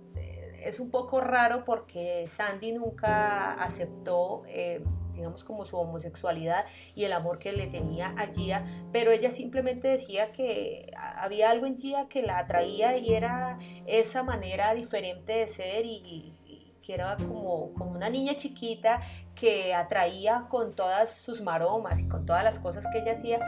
es 0.63 0.79
un 0.79 0.89
poco 0.89 1.21
raro 1.21 1.63
porque 1.63 2.27
Sandy 2.27 2.71
nunca 2.71 3.53
aceptó, 3.53 4.41
eh, 4.47 4.83
digamos, 5.13 5.43
como 5.43 5.63
su 5.63 5.77
homosexualidad 5.77 6.65
y 6.95 7.03
el 7.03 7.13
amor 7.13 7.37
que 7.37 7.53
le 7.53 7.67
tenía 7.67 8.15
a 8.17 8.25
Gia, 8.33 8.65
pero 8.91 9.11
ella 9.11 9.29
simplemente 9.29 9.89
decía 9.89 10.31
que 10.31 10.89
había 10.97 11.51
algo 11.51 11.67
en 11.67 11.77
Gia 11.77 12.07
que 12.07 12.23
la 12.23 12.39
atraía 12.39 12.97
y 12.97 13.13
era 13.13 13.59
esa 13.85 14.23
manera 14.23 14.73
diferente 14.73 15.33
de 15.33 15.47
ser 15.47 15.85
y, 15.85 16.33
que 16.81 16.93
era 16.93 17.15
como, 17.17 17.73
como 17.73 17.91
una 17.91 18.09
niña 18.09 18.35
chiquita 18.35 19.01
que 19.35 19.73
atraía 19.73 20.47
con 20.49 20.73
todas 20.73 21.15
sus 21.15 21.41
maromas 21.41 21.99
y 21.99 22.07
con 22.07 22.25
todas 22.25 22.43
las 22.43 22.59
cosas 22.59 22.85
que 22.91 22.99
ella 22.99 23.13
hacía 23.13 23.39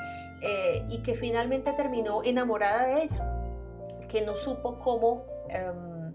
eh, 0.42 0.86
y 0.90 1.00
que 1.00 1.16
finalmente 1.16 1.74
terminó 1.74 2.24
enamorada 2.24 2.86
de 2.86 3.04
ella, 3.04 4.08
que 4.10 4.22
no 4.22 4.36
supo 4.36 4.80
cómo 4.80 5.25
em, 5.50 6.13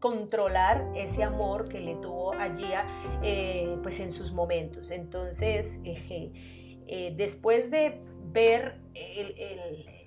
controlar 0.00 0.86
ese 0.94 1.22
amor 1.22 1.68
que 1.68 1.80
le 1.80 1.94
tuvo 1.96 2.32
a 2.32 2.48
eh, 3.22 3.76
pues 3.82 4.00
en 4.00 4.12
sus 4.12 4.32
momentos. 4.32 4.90
Entonces, 4.90 5.78
eh, 5.84 7.14
después 7.16 7.70
de 7.70 8.00
ver 8.32 8.78
el 8.94 9.99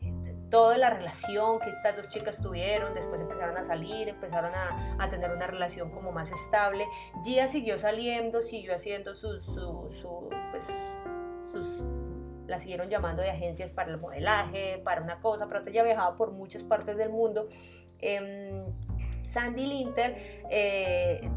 toda 0.53 0.77
la 0.77 0.91
relación 0.91 1.57
que 1.60 1.72
estas 1.72 1.95
dos 1.95 2.10
chicas 2.10 2.39
tuvieron, 2.39 2.93
después 2.93 3.19
empezaron 3.19 3.57
a 3.57 3.63
salir, 3.63 4.07
empezaron 4.07 4.51
a, 4.53 5.10
tener 5.10 5.31
una 5.31 5.48
relación 5.48 5.89
como 5.89 6.12
más 6.12 6.31
estable. 6.31 6.86
Gia 7.24 7.48
siguió 7.48 7.79
saliendo, 7.79 8.43
siguió 8.43 8.75
haciendo 8.75 9.15
sus, 9.15 9.43
su, 9.43 10.29
pues, 10.51 10.65
sus, 11.51 11.81
la 12.45 12.60
siguieron 12.60 12.88
llamando 12.88 13.24
de 13.24 13.31
agencias 13.31 13.72
para 13.72 13.89
el 13.89 13.98
modelaje, 13.98 14.79
para 14.86 15.01
una 15.01 15.22
cosa, 15.22 15.48
pero 15.48 15.67
ella 15.67 15.81
viajaba 15.81 16.15
por 16.17 16.33
muchas 16.33 16.62
partes 16.62 16.98
del 16.98 17.10
mundo. 17.10 17.50
Em, 18.00 18.63
Sandy 19.24 19.65
Linter 19.65 20.15
eh, 20.51 21.27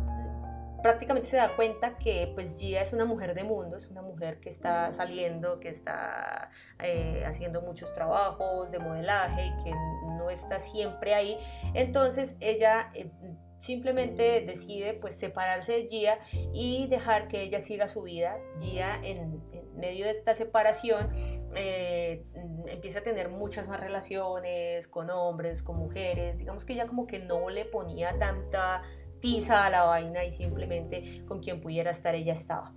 prácticamente 0.87 1.28
se 1.28 1.37
da 1.37 1.57
cuenta 1.57 1.99
que 1.99 2.31
pues 2.35 2.61
Gia 2.61 2.81
es 2.81 2.93
una 2.93 3.05
mujer 3.05 3.35
de 3.35 3.43
mundo, 3.43 3.76
es 3.76 3.88
una 3.88 4.02
mujer 4.02 4.38
que 4.38 4.49
está 4.49 4.93
saliendo, 4.93 5.59
que 5.59 5.69
está 5.69 6.50
eh, 6.81 7.25
haciendo 7.26 7.61
muchos 7.61 7.93
trabajos 7.93 8.71
de 8.71 8.78
modelaje 8.78 9.47
y 9.47 9.64
que 9.64 9.71
no 10.16 10.31
está 10.31 10.61
siempre 10.61 11.12
ahí. 11.12 11.38
Entonces 11.75 12.37
ella 12.38 12.93
eh, 12.95 13.11
simplemente 13.59 14.43
decide 14.43 14.95
pues 14.95 15.16
separarse 15.16 15.73
de 15.73 15.88
Gia 15.88 16.21
y 16.52 16.87
dejar 16.87 17.26
que 17.26 17.43
ella 17.43 17.59
siga 17.59 17.88
su 17.88 18.02
vida. 18.02 18.38
Gia 18.61 19.00
en, 19.02 19.43
medio 19.75 20.05
de 20.05 20.12
esta 20.12 20.35
separación 20.35 21.11
eh, 21.57 22.25
empieza 22.69 23.00
a 23.00 23.02
tener 23.02 23.28
muchas 23.28 23.66
más 23.66 23.81
relaciones 23.81 24.87
con 24.87 25.11
hombres, 25.11 25.64
con 25.64 25.78
mujeres. 25.78 26.38
Digamos 26.38 26.64
que 26.64 26.75
ella 26.75 26.87
como 26.87 27.09
que 27.09 27.19
no 27.19 27.50
le 27.50 27.64
ponía 27.64 28.16
tanta 28.19 28.83
tiza 29.20 29.66
a 29.66 29.70
la 29.70 29.85
vaina 29.85 30.25
y 30.25 30.32
simplemente 30.32 31.25
con 31.26 31.40
quien 31.40 31.61
pudiera 31.61 31.90
estar 31.90 32.14
ella 32.14 32.32
estaba. 32.32 32.73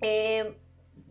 Eh, 0.00 0.58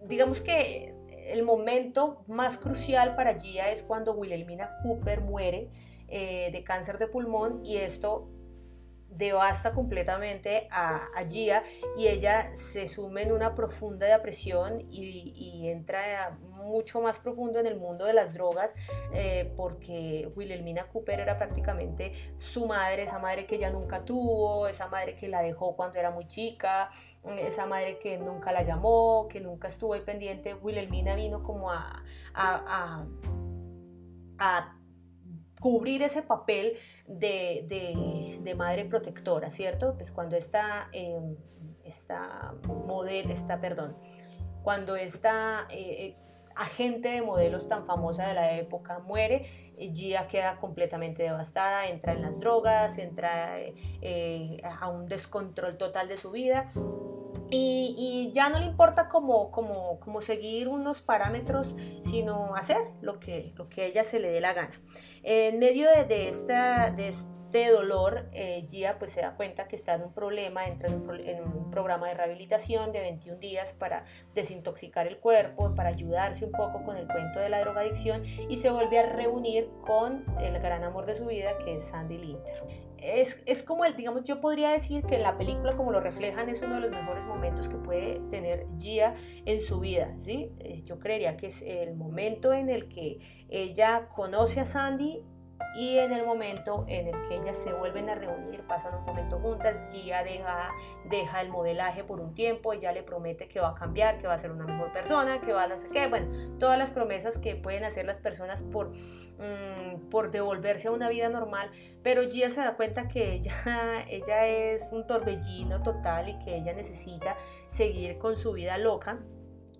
digamos 0.05 0.41
que 0.41 0.93
el 1.27 1.43
momento 1.43 2.23
más 2.27 2.57
crucial 2.57 3.15
para 3.15 3.39
Gia 3.39 3.71
es 3.71 3.83
cuando 3.83 4.13
Wilhelmina 4.13 4.77
Cooper 4.83 5.21
muere 5.21 5.69
eh, 6.07 6.49
de 6.51 6.63
cáncer 6.63 6.97
de 6.97 7.07
pulmón 7.07 7.65
y 7.65 7.77
esto 7.77 8.29
devasta 9.11 9.73
completamente 9.73 10.67
a, 10.71 11.09
Gia 11.29 11.63
y 11.97 12.07
ella 12.07 12.55
se 12.55 12.87
sume 12.87 13.23
en 13.23 13.31
una 13.31 13.53
profunda 13.53 14.07
depresión 14.07 14.87
y, 14.89 15.69
entra 15.71 16.37
mucho 16.41 17.01
más 17.01 17.19
profundo 17.19 17.59
en 17.59 17.67
el 17.67 17.77
mundo 17.77 18.05
de 18.05 18.13
las 18.13 18.33
drogas 18.33 18.73
eh, 19.13 19.53
porque 19.55 20.29
Wilhelmina 20.35 20.87
Cooper 20.87 21.19
era 21.19 21.37
prácticamente 21.37 22.13
su 22.37 22.65
madre, 22.65 23.03
esa 23.03 23.19
madre 23.19 23.45
que 23.45 23.55
ella 23.55 23.69
nunca 23.69 24.03
tuvo, 24.03 24.67
esa 24.67 24.87
madre 24.87 25.15
que 25.15 25.27
la 25.27 25.41
dejó 25.41 25.75
cuando 25.75 25.99
era 25.99 26.11
muy 26.11 26.27
chica, 26.27 26.89
esa 27.37 27.65
madre 27.65 27.99
que 27.99 28.17
nunca 28.17 28.51
la 28.51 28.63
llamó, 28.63 29.27
que 29.29 29.39
nunca 29.39 29.67
estuvo 29.67 29.93
ahí 29.93 30.01
pendiente. 30.01 30.55
Wilhelmina 30.55 31.15
vino 31.15 31.43
como 31.43 31.71
a, 31.71 32.03
a, 32.33 33.05
a 34.39 34.80
cubrir 35.61 36.01
ese 36.01 36.23
papel 36.23 36.73
de, 37.07 38.53
madre 38.57 38.83
protectora, 38.85 39.51
¿cierto? 39.51 39.93
Pues 39.95 40.11
cuando 40.11 40.35
esta, 40.35 40.89
eh, 40.91 41.21
esta 41.85 42.53
modelo, 42.67 43.31
esta, 43.31 43.61
perdón, 43.61 43.95
cuando 44.63 44.95
esta 44.95 45.67
eh, 45.69 46.17
agente 46.55 47.09
de 47.09 47.21
modelos 47.21 47.67
tan 47.67 47.85
famosa 47.85 48.27
de 48.27 48.33
la 48.33 48.51
época 48.53 48.99
muere, 48.99 49.45
eh, 49.77 49.91
Gia 49.93 50.27
queda 50.27 50.57
completamente 50.57 51.23
devastada, 51.23 51.87
entra 51.87 52.13
en 52.13 52.21
las 52.21 52.39
drogas, 52.39 52.97
entra 52.97 53.57
a 54.63 54.87
un 54.89 55.07
descontrol 55.07 55.77
total 55.77 56.07
de 56.07 56.17
su 56.17 56.31
vida 56.31 56.71
y, 57.53 58.31
ya 58.33 58.49
no 58.49 58.59
le 58.59 58.65
importa 58.65 59.09
como, 59.09 59.51
como, 59.51 59.99
como, 59.99 60.21
seguir 60.21 60.69
unos 60.69 61.01
parámetros, 61.01 61.75
sino 62.05 62.55
hacer 62.55 62.77
lo 63.01 63.19
que, 63.19 63.51
lo 63.55 63.67
que 63.67 63.87
ella 63.87 64.05
se 64.05 64.19
le 64.19 64.31
dé 64.31 64.39
la 64.39 64.53
gana. 64.53 64.71
En 65.23 65.59
medio 65.59 65.89
de, 66.07 66.29
esta, 66.29 66.91
de 66.91 67.13
este 67.53 67.69
dolor, 67.69 68.29
eh, 68.31 68.65
Gia 68.69 68.97
pues 68.97 69.11
se 69.11 69.19
da 69.19 69.35
cuenta 69.35 69.67
que 69.67 69.75
está 69.75 69.95
en 69.95 70.03
un 70.03 70.13
problema, 70.13 70.67
entra 70.67 70.87
en 70.87 70.95
un, 71.43 71.69
programa 71.69 72.07
de 72.07 72.13
rehabilitación 72.13 72.91
de 72.91 72.99
21 72.99 73.39
días 73.39 73.73
para 73.73 74.03
desintoxicar 74.33 75.07
el 75.07 75.19
cuerpo, 75.19 75.73
para 75.75 75.89
ayudarse 75.89 76.45
un 76.45 76.51
poco 76.51 76.83
con 76.83 76.97
el 76.97 77.07
cuento 77.07 77.39
de 77.39 77.49
la 77.49 77.61
drogadicción 77.61 78.23
y 78.25 78.57
se 78.57 78.69
vuelve 78.69 78.99
a 78.99 79.05
reunir 79.05 79.69
con 79.85 80.25
el 80.41 80.59
gran 80.59 80.83
amor 80.83 81.05
de 81.05 81.15
su 81.15 81.25
vida 81.25 81.57
que 81.59 81.75
es 81.75 81.83
Sandy 81.83 82.17
Linter 82.17 82.63
es, 83.01 83.63
como 83.63 83.83
el, 83.83 83.95
digamos, 83.95 84.23
yo 84.25 84.39
podría 84.41 84.69
decir 84.69 85.03
que 85.03 85.17
la 85.17 85.35
película 85.37 85.75
como 85.75 85.91
lo 85.91 85.99
reflejan 85.99 86.49
es 86.49 86.61
uno 86.61 86.75
de 86.75 86.81
los 86.81 86.91
mejores 86.91 87.23
momentos 87.23 87.67
que 87.67 87.75
puede 87.77 88.19
tener 88.29 88.67
Gia 88.79 89.15
en 89.45 89.59
su 89.59 89.79
vida, 89.79 90.15
¿sí? 90.21 90.51
Eh, 90.59 90.83
yo 90.85 90.99
creería 90.99 91.35
que 91.35 91.47
es 91.47 91.63
el 91.63 91.95
momento 91.95 92.53
en 92.53 92.69
el 92.69 92.87
que 92.89 93.17
ella 93.49 94.07
conoce 94.13 94.59
a 94.59 94.65
Sandy 94.65 95.23
y 95.75 95.97
en 95.97 96.11
el 96.11 96.25
momento 96.25 96.85
en 96.87 97.07
el 97.07 97.27
que 97.27 97.35
ellas 97.35 97.57
se 97.57 97.71
vuelven 97.73 98.09
a 98.09 98.15
reunir, 98.15 98.61
pasan 98.67 98.95
un 98.95 99.05
momento 99.05 99.39
juntas, 99.39 99.77
Gia 99.91 100.23
deja, 100.23 100.71
deja 101.05 101.41
el 101.41 101.49
modelaje 101.49 102.03
por 102.03 102.19
un 102.19 102.33
tiempo, 102.33 102.73
ella 102.73 102.91
le 102.91 103.03
promete 103.03 103.47
que 103.47 103.59
va 103.59 103.69
a 103.69 103.75
cambiar, 103.75 104.19
que 104.19 104.27
va 104.27 104.33
a 104.33 104.37
ser 104.37 104.51
una 104.51 104.65
mejor 104.65 104.91
persona, 104.91 105.39
que 105.39 105.53
va 105.53 105.63
a 105.63 105.67
no 105.67 105.79
sé 105.79 105.89
qué, 105.89 106.07
bueno, 106.07 106.57
todas 106.59 106.77
las 106.77 106.91
promesas 106.91 107.37
que 107.37 107.55
pueden 107.55 107.83
hacer 107.83 108.05
las 108.05 108.19
personas 108.19 108.61
por, 108.61 108.89
mm, 108.91 110.09
por 110.09 110.31
devolverse 110.31 110.89
a 110.89 110.91
una 110.91 111.09
vida 111.09 111.29
normal, 111.29 111.71
pero 112.03 112.23
Gia 112.23 112.49
se 112.49 112.61
da 112.61 112.75
cuenta 112.75 113.07
que 113.07 113.33
ella, 113.33 113.53
ella 114.09 114.45
es 114.47 114.89
un 114.91 115.07
torbellino 115.07 115.81
total 115.83 116.29
y 116.29 116.39
que 116.39 116.57
ella 116.57 116.73
necesita 116.73 117.37
seguir 117.69 118.17
con 118.17 118.37
su 118.37 118.51
vida 118.53 118.77
loca 118.77 119.19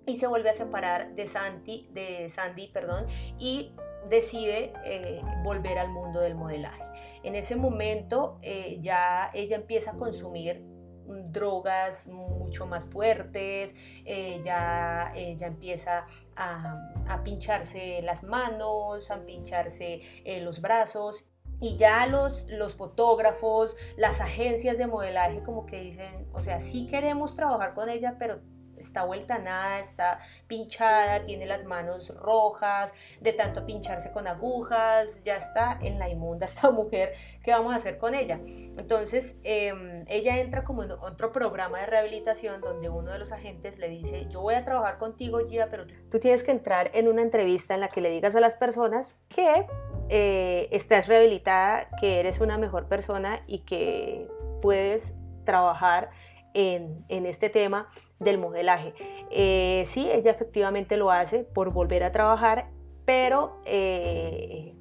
y 0.06 0.16
se 0.16 0.26
vuelve 0.26 0.50
a 0.50 0.54
separar 0.54 1.14
de 1.14 1.26
Sandy, 1.26 1.88
de 1.92 2.28
Sandy 2.28 2.68
perdón, 2.68 3.06
y 3.38 3.72
decide 4.08 4.72
eh, 4.84 5.22
volver 5.42 5.78
al 5.78 5.90
mundo 5.90 6.20
del 6.20 6.34
modelaje. 6.34 6.82
En 7.22 7.34
ese 7.34 7.56
momento 7.56 8.38
eh, 8.42 8.78
ya 8.80 9.30
ella 9.32 9.56
empieza 9.56 9.92
a 9.92 9.94
consumir 9.94 10.64
drogas 11.06 12.06
mucho 12.06 12.66
más 12.66 12.86
fuertes, 12.86 13.74
eh, 14.04 14.40
ya 14.44 15.12
empieza 15.14 16.06
a, 16.36 17.22
pincharse 17.24 18.00
las 18.02 18.22
manos, 18.22 19.10
a 19.10 19.24
pincharse 19.24 20.00
los 20.40 20.60
brazos 20.60 21.26
y 21.60 21.76
ya 21.76 22.06
los, 22.06 22.46
los 22.48 22.74
fotógrafos, 22.74 23.76
las 23.96 24.20
agencias 24.20 24.78
de 24.78 24.86
modelaje 24.86 25.42
como 25.42 25.66
que 25.66 25.80
dicen, 25.80 26.28
o 26.32 26.40
sea, 26.40 26.60
sí 26.60 26.86
queremos 26.86 27.34
trabajar 27.34 27.74
con 27.74 27.88
ella, 27.88 28.16
pero 28.18 28.40
está 28.82 29.04
vuelta 29.04 29.38
nada, 29.38 29.78
está 29.78 30.20
pinchada, 30.46 31.24
tiene 31.24 31.46
las 31.46 31.64
manos 31.64 32.14
rojas, 32.16 32.92
de 33.20 33.32
tanto 33.32 33.64
pincharse 33.66 34.12
con 34.12 34.26
agujas, 34.26 35.22
ya 35.24 35.36
está 35.36 35.78
en 35.80 35.98
la 35.98 36.08
inmunda 36.08 36.46
esta 36.52 36.70
mujer, 36.70 37.14
¿qué 37.42 37.52
vamos 37.52 37.72
a 37.72 37.76
hacer 37.76 37.98
con 37.98 38.14
ella? 38.14 38.40
Entonces, 38.44 39.34
em, 39.44 40.04
ella 40.08 40.38
entra 40.38 40.64
como 40.64 40.82
en 40.84 40.92
otro 40.92 41.32
programa 41.32 41.80
de 41.80 41.86
rehabilitación 41.86 42.60
donde 42.60 42.88
uno 42.88 43.12
de 43.12 43.18
los 43.18 43.32
agentes 43.32 43.78
le 43.78 43.88
dice, 43.88 44.26
yo 44.28 44.40
voy 44.40 44.54
a 44.54 44.64
trabajar 44.64 44.98
contigo, 44.98 45.40
Gia, 45.48 45.68
pero 45.68 45.86
tú 46.10 46.18
tienes 46.18 46.42
que 46.42 46.50
entrar 46.50 46.90
en 46.94 47.08
una 47.08 47.22
entrevista 47.22 47.74
en 47.74 47.80
la 47.80 47.88
que 47.88 48.00
le 48.00 48.10
digas 48.10 48.34
a 48.36 48.40
las 48.40 48.54
personas 48.54 49.14
que 49.28 49.66
eh, 50.08 50.68
estás 50.72 51.06
rehabilitada, 51.06 51.88
que 52.00 52.20
eres 52.20 52.40
una 52.40 52.58
mejor 52.58 52.88
persona 52.88 53.42
y 53.46 53.60
que 53.60 54.28
puedes 54.60 55.14
trabajar 55.44 56.10
en, 56.54 57.04
este 57.08 57.50
tema 57.50 57.88
del 58.18 58.38
modelaje. 58.38 58.94
Eh, 59.30 59.84
sí, 59.88 60.10
ella 60.10 60.30
efectivamente 60.30 60.96
lo 60.96 61.10
hace 61.10 61.44
por 61.44 61.72
volver 61.72 62.04
a 62.04 62.12
trabajar, 62.12 62.68
pero 63.04 63.60
eh, 63.64 64.74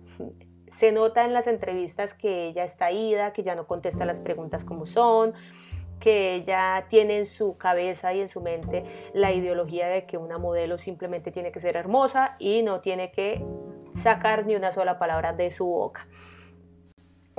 se 0.77 0.91
nota 0.91 1.25
en 1.25 1.33
las 1.33 1.47
entrevistas 1.47 2.13
que 2.13 2.47
ella 2.47 2.63
está 2.63 2.91
ida, 2.91 3.33
que 3.33 3.43
ya 3.43 3.55
no 3.55 3.67
contesta 3.67 4.05
las 4.05 4.19
preguntas 4.19 4.63
como 4.63 4.85
son, 4.85 5.33
que 5.99 6.35
ella 6.35 6.87
tiene 6.89 7.19
en 7.19 7.25
su 7.25 7.57
cabeza 7.57 8.13
y 8.13 8.21
en 8.21 8.27
su 8.27 8.41
mente 8.41 8.83
la 9.13 9.31
ideología 9.31 9.87
de 9.87 10.05
que 10.05 10.17
una 10.17 10.37
modelo 10.37 10.77
simplemente 10.77 11.31
tiene 11.31 11.51
que 11.51 11.59
ser 11.59 11.77
hermosa 11.77 12.35
y 12.39 12.63
no 12.63 12.81
tiene 12.81 13.11
que 13.11 13.45
sacar 14.01 14.45
ni 14.45 14.55
una 14.55 14.71
sola 14.71 14.97
palabra 14.97 15.33
de 15.33 15.51
su 15.51 15.65
boca. 15.65 16.07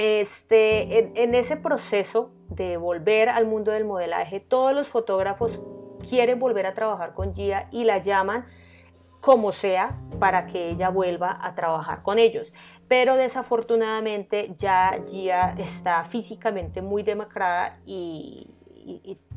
Este, 0.04 1.23
en, 1.23 1.37
ese 1.37 1.56
proceso 1.56 2.32
de 2.49 2.76
volver 2.76 3.28
al 3.28 3.47
mundo 3.47 3.71
del 3.71 3.85
modelaje, 3.85 4.40
todos 4.40 4.75
los 4.75 4.88
fotógrafos 4.88 5.61
quieren 6.09 6.40
volver 6.40 6.66
a 6.66 6.75
trabajar 6.75 7.14
con 7.14 7.37
Gia 7.37 7.68
y 7.71 7.85
la 7.85 7.99
llaman 7.99 8.44
como 9.21 9.52
sea 9.52 9.97
para 10.18 10.47
que 10.47 10.71
ella 10.71 10.88
vuelva 10.88 11.38
a 11.40 11.54
trabajar 11.54 12.02
con 12.02 12.18
ellos. 12.18 12.52
Pero 12.88 13.14
desafortunadamente 13.14 14.56
ya 14.59 14.99
Gia 15.09 15.54
está 15.56 16.02
físicamente 16.06 16.82
muy 16.82 17.04
demacrada 17.04 17.78
y, 17.87 18.59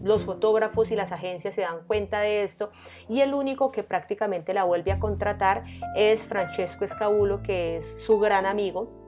los 0.01 0.23
fotógrafos 0.23 0.89
y 0.89 0.95
las 0.95 1.11
agencias 1.11 1.53
se 1.53 1.61
dan 1.61 1.85
cuenta 1.85 2.21
de 2.21 2.41
esto 2.41 2.71
y 3.07 3.21
el 3.21 3.35
único 3.35 3.71
que 3.71 3.83
prácticamente 3.83 4.55
la 4.55 4.63
vuelve 4.63 4.91
a 4.91 4.99
contratar 4.99 5.63
es 5.95 6.23
Francesco 6.23 6.83
Escabulo, 6.83 7.43
que 7.43 7.77
es 7.77 7.95
su 8.03 8.17
gran 8.17 8.47
amigo, 8.47 9.04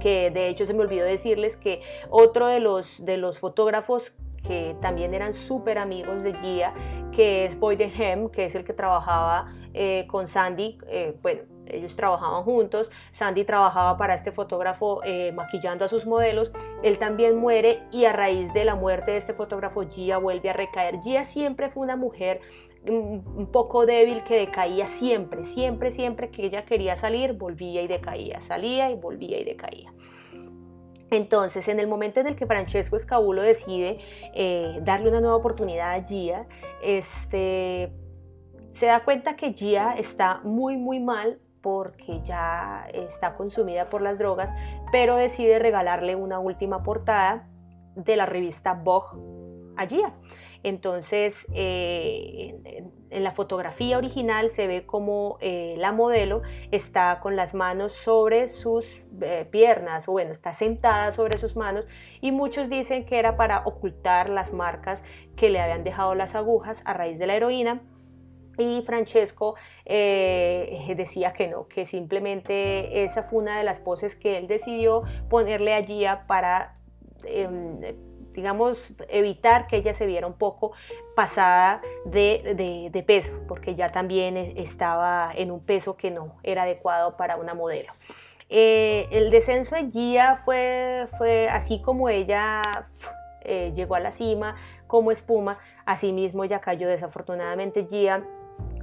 que 0.00 0.30
de 0.30 0.48
hecho 0.48 0.66
se 0.66 0.74
me 0.74 0.80
olvidó 0.80 1.04
decirles 1.04 1.56
que 1.56 1.82
otro 2.10 2.46
de 2.46 2.60
los, 2.60 3.04
de 3.04 3.16
los 3.16 3.38
fotógrafos 3.38 4.12
que 4.46 4.76
también 4.80 5.14
eran 5.14 5.34
súper 5.34 5.78
amigos 5.78 6.22
de 6.22 6.32
Gia, 6.34 6.72
que 7.12 7.44
es 7.44 7.58
Boyden 7.58 7.92
Hem, 8.00 8.28
que 8.30 8.44
es 8.44 8.54
el 8.54 8.64
que 8.64 8.72
trabajaba 8.72 9.46
eh, 9.74 10.06
con 10.08 10.28
Sandy, 10.28 10.78
eh, 10.86 11.16
bueno, 11.22 11.42
ellos 11.66 11.94
trabajaban 11.96 12.44
juntos, 12.44 12.90
Sandy 13.12 13.44
trabajaba 13.44 13.98
para 13.98 14.14
este 14.14 14.32
fotógrafo 14.32 15.02
eh, 15.04 15.32
maquillando 15.32 15.84
a 15.84 15.88
sus 15.88 16.06
modelos, 16.06 16.50
él 16.82 16.98
también 16.98 17.36
muere 17.36 17.82
y 17.92 18.06
a 18.06 18.12
raíz 18.12 18.52
de 18.54 18.64
la 18.64 18.74
muerte 18.74 19.12
de 19.12 19.18
este 19.18 19.34
fotógrafo 19.34 19.82
Gia 19.82 20.18
vuelve 20.18 20.50
a 20.50 20.54
recaer. 20.54 21.00
Gia 21.02 21.24
siempre 21.24 21.68
fue 21.68 21.82
una 21.82 21.96
mujer 21.96 22.40
un 22.88 23.48
poco 23.52 23.86
débil 23.86 24.24
que 24.24 24.36
decaía 24.36 24.88
siempre, 24.88 25.44
siempre, 25.44 25.90
siempre 25.90 26.30
que 26.30 26.46
ella 26.46 26.64
quería 26.64 26.96
salir, 26.96 27.34
volvía 27.34 27.82
y 27.82 27.86
decaía, 27.86 28.40
salía 28.40 28.90
y 28.90 28.94
volvía 28.94 29.38
y 29.38 29.44
decaía. 29.44 29.92
Entonces, 31.10 31.68
en 31.68 31.80
el 31.80 31.86
momento 31.86 32.20
en 32.20 32.26
el 32.26 32.36
que 32.36 32.46
Francesco 32.46 32.96
Escabulo 32.96 33.42
decide 33.42 33.98
eh, 34.34 34.78
darle 34.82 35.08
una 35.08 35.20
nueva 35.20 35.36
oportunidad 35.36 35.94
a 35.94 36.04
Gia, 36.04 36.46
este, 36.82 37.92
se 38.72 38.86
da 38.86 39.04
cuenta 39.04 39.36
que 39.36 39.54
Gia 39.54 39.94
está 39.94 40.40
muy, 40.44 40.76
muy 40.76 41.00
mal 41.00 41.38
porque 41.62 42.20
ya 42.22 42.86
está 42.92 43.34
consumida 43.34 43.88
por 43.88 44.02
las 44.02 44.18
drogas, 44.18 44.52
pero 44.92 45.16
decide 45.16 45.58
regalarle 45.58 46.14
una 46.14 46.38
última 46.38 46.82
portada 46.82 47.48
de 47.96 48.16
la 48.16 48.26
revista 48.26 48.74
Vogue 48.74 49.18
a 49.76 49.86
Gia. 49.86 50.12
Entonces, 50.62 51.34
eh, 51.52 52.90
en, 53.10 53.24
la 53.24 53.32
fotografía 53.32 53.96
original 53.96 54.50
se 54.50 54.66
ve 54.66 54.84
como 54.86 55.38
eh, 55.40 55.74
la 55.78 55.92
modelo 55.92 56.42
está 56.72 57.20
con 57.20 57.36
las 57.36 57.54
manos 57.54 57.92
sobre 57.92 58.48
sus 58.48 59.02
eh, 59.20 59.46
piernas, 59.50 60.08
o 60.08 60.12
bueno, 60.12 60.32
está 60.32 60.54
sentada 60.54 61.12
sobre 61.12 61.38
sus 61.38 61.56
manos, 61.56 61.86
y 62.20 62.32
muchos 62.32 62.68
dicen 62.68 63.06
que 63.06 63.18
era 63.18 63.36
para 63.36 63.60
ocultar 63.66 64.28
las 64.28 64.52
marcas 64.52 65.02
que 65.36 65.48
le 65.48 65.60
habían 65.60 65.84
dejado 65.84 66.14
las 66.14 66.34
agujas 66.34 66.82
a 66.84 66.92
raíz 66.92 67.18
de 67.18 67.26
la 67.26 67.36
heroína. 67.36 67.82
Y 68.60 68.82
Francesco 68.82 69.54
decía 69.86 71.32
que 71.32 71.46
no, 71.46 71.68
que 71.68 71.86
simplemente 71.86 73.04
esa 73.04 73.22
fue 73.22 73.38
una 73.38 73.56
de 73.56 73.62
las 73.62 73.78
poses 73.78 74.16
que 74.16 74.36
él 74.36 74.48
decidió 74.48 75.04
ponerle 75.30 75.74
allí 75.74 76.04
para 76.26 76.76
em, 77.22 77.78
digamos, 78.38 78.92
evitar 79.08 79.66
que 79.66 79.78
ella 79.78 79.92
se 79.94 80.06
viera 80.06 80.24
un 80.28 80.34
poco 80.34 80.70
pasada 81.16 81.82
de, 82.04 83.04
peso, 83.04 83.36
porque 83.48 83.74
ya 83.74 83.90
también 83.90 84.36
e, 84.36 84.62
estaba 84.62 85.32
en 85.34 85.50
un 85.50 85.58
peso 85.58 85.96
que 85.96 86.12
no 86.12 86.36
era 86.44 86.62
adecuado 86.62 87.16
para 87.16 87.34
una 87.34 87.54
modelo. 87.54 87.92
Eh, 88.48 89.08
el 89.10 89.32
descenso 89.32 89.74
de 89.74 89.90
Gia 89.90 90.36
fue, 90.44 91.08
fue 91.18 91.48
así 91.48 91.82
como 91.82 92.08
ella 92.08 92.62
eh, 93.40 93.72
llegó 93.74 93.96
a 93.96 94.00
la 94.00 94.12
cima, 94.12 94.54
como 94.86 95.10
espuma, 95.10 95.58
así 95.84 96.12
mismo 96.12 96.44
ella 96.44 96.60
cayó 96.60 96.86
desafortunadamente. 96.86 97.88
Gia 97.90 98.22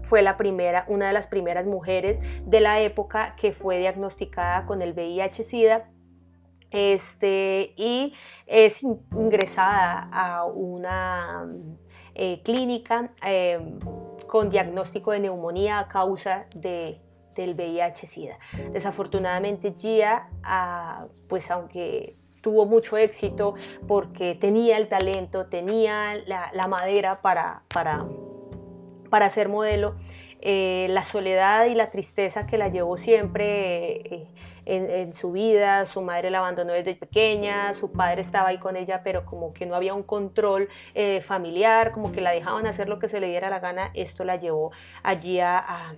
fue 0.04 0.22
la 0.22 0.36
primera, 0.36 0.84
una 0.90 1.08
de 1.08 1.14
las 1.14 1.28
primeras 1.28 1.66
mujeres 1.66 2.20
de 2.46 2.60
la 2.60 2.82
época 2.82 3.38
que 3.38 3.54
fue 3.54 3.78
diagnosticada 3.78 4.66
con 4.66 4.82
el 4.82 4.94
VIH-Sida 4.94 5.86
este, 6.72 7.74
y 7.78 8.14
es 8.48 8.82
ingresada 8.84 10.10
a 10.12 10.46
una 10.46 11.48
eh, 12.14 12.42
clínica 12.44 13.12
em, 13.22 13.80
con 14.28 14.50
diagnóstico 14.50 15.12
de 15.12 15.20
neumonía 15.20 15.80
a 15.80 15.88
causa 15.88 16.46
de, 16.56 17.00
del 17.36 17.56
VIH-Sida. 17.56 18.38
Desafortunadamente 18.72 19.76
Gia, 19.78 20.30
ah, 20.44 21.08
pues 21.28 21.52
aunque 21.52 22.16
tuvo 22.42 22.66
mucho 22.66 22.96
éxito 22.96 23.56
porque 23.88 24.36
tenía 24.36 24.78
el 24.78 24.88
talento, 24.88 25.48
tenía 25.48 26.14
la, 26.26 26.68
madera 26.68 27.22
para, 27.22 27.64
para, 27.74 28.06
para 29.10 29.30
ser 29.32 29.50
modelo, 29.50 29.96
eh, 30.42 30.86
la 30.92 31.04
soledad 31.06 31.66
y 31.66 31.74
la 31.74 31.90
tristeza 31.90 32.46
que 32.46 32.60
la 32.60 32.70
llevó 32.70 32.98
siempre 32.98 34.28
en, 34.66 35.14
su 35.14 35.32
vida, 35.32 35.86
su 35.86 36.02
madre 36.02 36.30
la 36.30 36.40
abandonó 36.40 36.74
desde 36.74 36.96
pequeña, 36.96 37.74
su 37.74 37.92
padre 37.92 38.22
estaba 38.22 38.50
ahí 38.50 38.58
con 38.58 38.76
ella, 38.76 39.02
pero 39.04 39.26
como 39.26 39.54
que 39.54 39.66
no 39.66 39.76
había 39.76 39.94
un 39.94 40.04
control 40.04 40.70
eh, 40.94 41.22
familiar, 41.22 41.92
como 41.92 42.12
que 42.12 42.22
la 42.22 42.32
dejaban 42.32 42.66
hacer 42.68 42.90
lo 42.90 43.00
que 43.00 43.10
se 43.10 43.20
le 43.20 43.28
diera 43.28 43.50
la 43.50 43.60
gana, 43.60 43.92
esto 43.94 44.24
la 44.24 44.38
llevó 44.38 44.72
allí 45.04 45.40
a, 45.40 45.96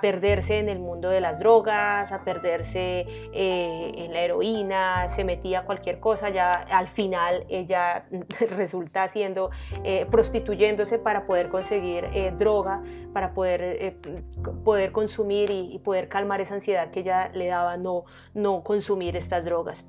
perderse 0.00 0.58
en 0.58 0.68
el 0.68 0.78
mundo 0.78 1.08
de 1.08 1.20
las 1.20 1.38
drogas, 1.38 2.12
a 2.12 2.24
perderse 2.24 3.06
eh, 3.32 3.92
en 3.96 4.12
la 4.12 4.20
heroína, 4.20 5.08
se 5.10 5.24
metía 5.24 5.60
a 5.60 5.64
cualquier 5.64 6.00
cosa, 6.00 6.30
ya 6.30 6.50
al 6.52 6.88
final 6.88 7.44
ella 7.48 8.06
resulta 8.56 9.04
haciendo, 9.04 9.50
eh, 9.84 10.06
prostituyéndose 10.10 10.98
para 10.98 11.26
poder 11.26 11.48
conseguir 11.48 12.06
droga, 12.38 12.82
para 13.12 13.32
poder, 13.32 13.96
poder 14.64 14.92
consumir 14.92 15.50
y, 15.50 15.74
y 15.74 15.78
poder 15.78 16.08
calmar 16.08 16.40
esa 16.40 16.54
ansiedad 16.54 16.90
que 16.90 17.00
ella 17.00 17.30
le 17.32 17.46
daba 17.46 17.76
no 17.76 18.04
no 18.34 18.62
consumir 18.62 19.16
estas 19.16 19.44
drogas. 19.44 19.84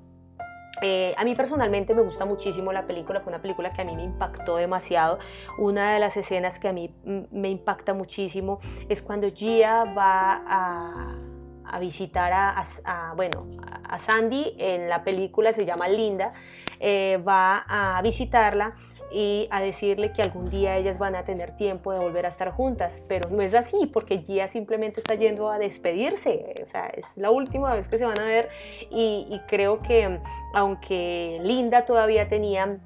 Eh, 0.81 1.13
a 1.17 1.23
mí 1.23 1.33
personalmente 1.35 1.93
me 1.95 2.01
gusta 2.01 2.25
muchísimo 2.25 2.71
la 2.71 2.85
película, 2.85 3.21
fue 3.21 3.31
una 3.31 3.41
película 3.41 3.71
que 3.71 3.81
a 3.81 3.85
mí 3.85 3.95
me 3.95 4.03
impactó 4.03 4.57
demasiado. 4.57 5.19
Una 5.57 5.93
de 5.93 5.99
las 5.99 6.17
escenas 6.17 6.59
que 6.59 6.67
a 6.67 6.73
mí 6.73 6.93
me 7.03 7.49
impacta 7.49 7.93
muchísimo 7.93 8.59
es 8.89 9.01
cuando 9.01 9.31
Gia 9.31 9.85
va 9.85 10.43
a, 10.47 11.79
visitar 11.79 12.31
a, 12.33 13.13
bueno, 13.15 13.47
a 13.83 13.97
Sandy, 13.97 14.55
en 14.57 14.87
la 14.87 15.03
película 15.03 15.51
se 15.51 15.65
llama 15.65 15.87
Linda, 15.87 16.31
eh, 16.79 17.21
va 17.27 17.65
a 17.67 18.01
visitarla 18.01 18.75
y 19.11 19.47
a 19.51 19.61
decirle 19.61 20.11
que 20.11 20.21
algún 20.21 20.49
día 20.49 20.77
ellas 20.77 20.97
van 20.97 21.15
a 21.15 21.23
tener 21.23 21.55
tiempo 21.55 21.93
de 21.93 21.99
volver 21.99 22.25
a 22.25 22.29
estar 22.29 22.51
juntas, 22.51 23.01
pero 23.07 23.29
no 23.29 23.41
es 23.41 23.53
así 23.53 23.87
porque 23.91 24.19
Gia 24.19 24.47
simplemente 24.47 24.99
está 24.99 25.15
yendo 25.15 25.49
a 25.49 25.59
despedirse, 25.59 26.55
o 26.63 26.67
sea, 26.67 26.87
es 26.87 27.15
la 27.15 27.31
última 27.31 27.73
vez 27.73 27.87
que 27.87 27.97
se 27.97 28.05
van 28.05 28.19
a 28.19 28.25
ver. 28.25 28.49
Y, 28.89 29.39
creo 29.47 29.81
que 29.81 30.19
aunque 30.53 31.39
Linda 31.41 31.85
todavía 31.85 32.27
tenía 32.27 32.79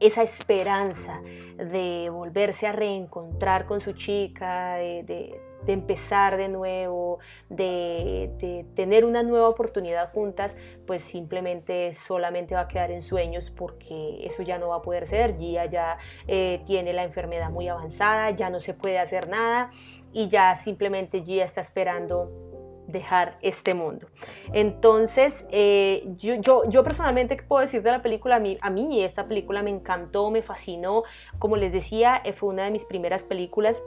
esa 0.00 0.22
esperanza 0.22 1.20
de 1.56 2.08
volverse 2.10 2.66
a 2.66 2.72
reencontrar 2.72 3.66
con 3.66 3.80
su 3.80 3.92
chica, 3.92 4.74
de 4.76 5.02
de 5.04 5.51
empezar 5.66 6.36
de 6.36 6.48
nuevo, 6.48 7.18
de, 7.48 8.64
tener 8.74 9.04
una 9.04 9.22
nueva 9.22 9.48
oportunidad 9.48 10.12
juntas, 10.12 10.56
pues 10.86 11.02
simplemente 11.02 11.94
solamente 11.94 12.54
va 12.54 12.62
a 12.62 12.68
quedar 12.68 12.90
en 12.90 13.02
sueños 13.02 13.50
porque 13.50 14.26
eso 14.26 14.42
ya 14.42 14.58
no 14.58 14.68
va 14.68 14.76
a 14.76 14.82
poder 14.82 15.06
ser. 15.06 15.36
Gia 15.36 15.66
ya 15.66 15.98
eh, 16.26 16.62
tiene 16.66 16.92
la 16.92 17.04
enfermedad 17.04 17.50
muy 17.50 17.68
avanzada, 17.68 18.30
ya 18.30 18.50
no 18.50 18.60
se 18.60 18.74
puede 18.74 18.98
hacer 18.98 19.28
nada 19.28 19.70
y 20.12 20.28
ya 20.28 20.56
simplemente 20.56 21.22
Gia 21.22 21.44
está 21.44 21.60
esperando 21.60 22.52
dejar 22.86 23.38
este 23.42 23.74
mundo. 23.74 24.06
Entonces, 24.52 25.44
eh, 25.50 26.04
yo, 26.16 26.34
yo, 26.34 26.68
yo, 26.68 26.84
personalmente, 26.84 27.36
¿qué 27.36 27.42
puedo 27.42 27.62
decir 27.62 27.82
de 27.82 27.90
la 27.90 28.02
película? 28.02 28.36
A 28.36 28.40
mí, 28.40 28.58
a 28.60 28.70
mí 28.70 29.02
esta 29.02 29.26
película 29.26 29.62
me 29.62 29.70
encantó, 29.70 30.30
me 30.30 30.42
fascinó. 30.42 31.04
Como 31.38 31.56
les 31.56 31.72
decía, 31.72 32.20
eh, 32.24 32.32
fue 32.32 32.50
una 32.50 32.64
de 32.64 32.70
mis 32.70 32.84
primeras 32.84 33.22
películas 33.22 33.82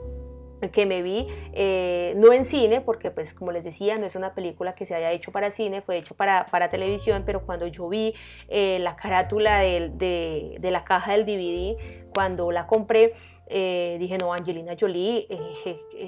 que 0.71 0.85
me 0.85 1.01
vi, 1.01 1.27
eh, 1.53 2.13
no 2.17 2.33
en 2.33 2.45
cine, 2.45 2.81
porque 2.81 3.11
pues 3.11 3.33
como 3.33 3.51
les 3.51 3.63
decía, 3.63 3.97
no 3.97 4.05
es 4.05 4.15
una 4.15 4.33
película 4.33 4.75
que 4.75 4.85
se 4.85 4.95
haya 4.95 5.11
hecho 5.11 5.31
para 5.31 5.51
cine, 5.51 5.81
fue 5.81 5.97
hecho 5.97 6.15
para, 6.15 6.45
para 6.45 6.69
televisión, 6.69 7.23
pero 7.25 7.45
cuando 7.45 7.67
yo 7.67 7.87
vi 7.89 8.13
eh, 8.47 8.79
la 8.79 8.95
carátula 8.95 9.59
de, 9.59 9.91
de, 9.93 10.57
de, 10.59 10.71
la 10.71 10.83
caja 10.83 11.13
del 11.13 11.25
DVD, 11.25 12.09
cuando 12.13 12.51
la 12.51 12.67
compré, 12.67 13.13
eh, 13.47 13.97
dije, 13.99 14.17
no, 14.17 14.33
Angelina 14.33 14.75
Jolie, 14.79 15.27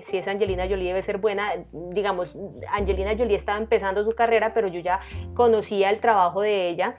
si 0.01 0.17
es 0.17 0.27
Angelina 0.27 0.67
Jolie 0.67 0.87
debe 0.87 1.03
ser 1.03 1.17
buena, 1.17 1.51
digamos, 1.71 2.35
Angelina 2.71 3.15
Jolie 3.17 3.35
estaba 3.35 3.57
empezando 3.57 4.03
su 4.03 4.13
carrera, 4.13 4.53
pero 4.53 4.67
yo 4.67 4.79
ya 4.79 4.99
conocía 5.35 5.89
el 5.89 5.99
trabajo 5.99 6.41
de 6.41 6.69
ella, 6.69 6.95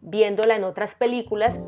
viéndola 0.00 0.56
en 0.56 0.64
otras 0.64 0.94
películas, 0.94 1.58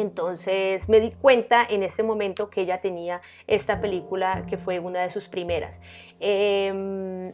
entonces 0.00 0.88
me 0.88 1.00
di 1.00 1.10
cuenta 1.12 1.66
en 1.68 1.82
ese 1.82 2.02
momento 2.02 2.50
que 2.50 2.62
ella 2.62 2.80
tenía 2.80 3.20
esta 3.46 3.80
película 3.80 4.44
que 4.48 4.56
fue 4.56 4.78
una 4.78 5.00
de 5.00 5.10
sus 5.10 5.28
primeras. 5.28 5.80
Em, 6.20 7.32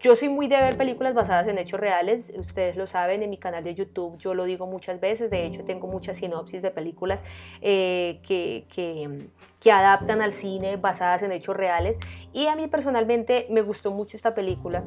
yo 0.00 0.16
soy 0.16 0.28
muy 0.28 0.48
de 0.48 0.56
ver 0.56 0.76
películas 0.76 1.14
basadas 1.14 1.46
en 1.46 1.58
hechos 1.58 1.78
reales, 1.80 2.32
ustedes 2.36 2.76
lo 2.76 2.86
saben, 2.86 3.22
en 3.22 3.30
mi 3.30 3.38
canal 3.38 3.62
de 3.64 3.74
YouTube 3.74 4.18
yo 4.18 4.34
lo 4.34 4.44
digo 4.44 4.66
muchas 4.66 5.00
veces, 5.00 5.30
de 5.30 5.46
hecho 5.46 5.64
tengo 5.64 5.86
muchas 5.86 6.18
sinopsis 6.18 6.62
de 6.62 6.70
películas 6.70 7.22
eh, 7.60 8.20
que, 8.26 8.66
que, 8.74 9.28
que 9.60 9.72
adaptan 9.72 10.20
al 10.20 10.32
cine 10.32 10.76
basadas 10.76 11.22
en 11.22 11.32
hechos 11.32 11.56
reales 11.56 11.98
y 12.32 12.46
a 12.46 12.56
mí 12.56 12.66
personalmente 12.66 13.46
me 13.50 13.62
gustó 13.62 13.92
mucho 13.92 14.16
esta 14.16 14.34
película 14.34 14.84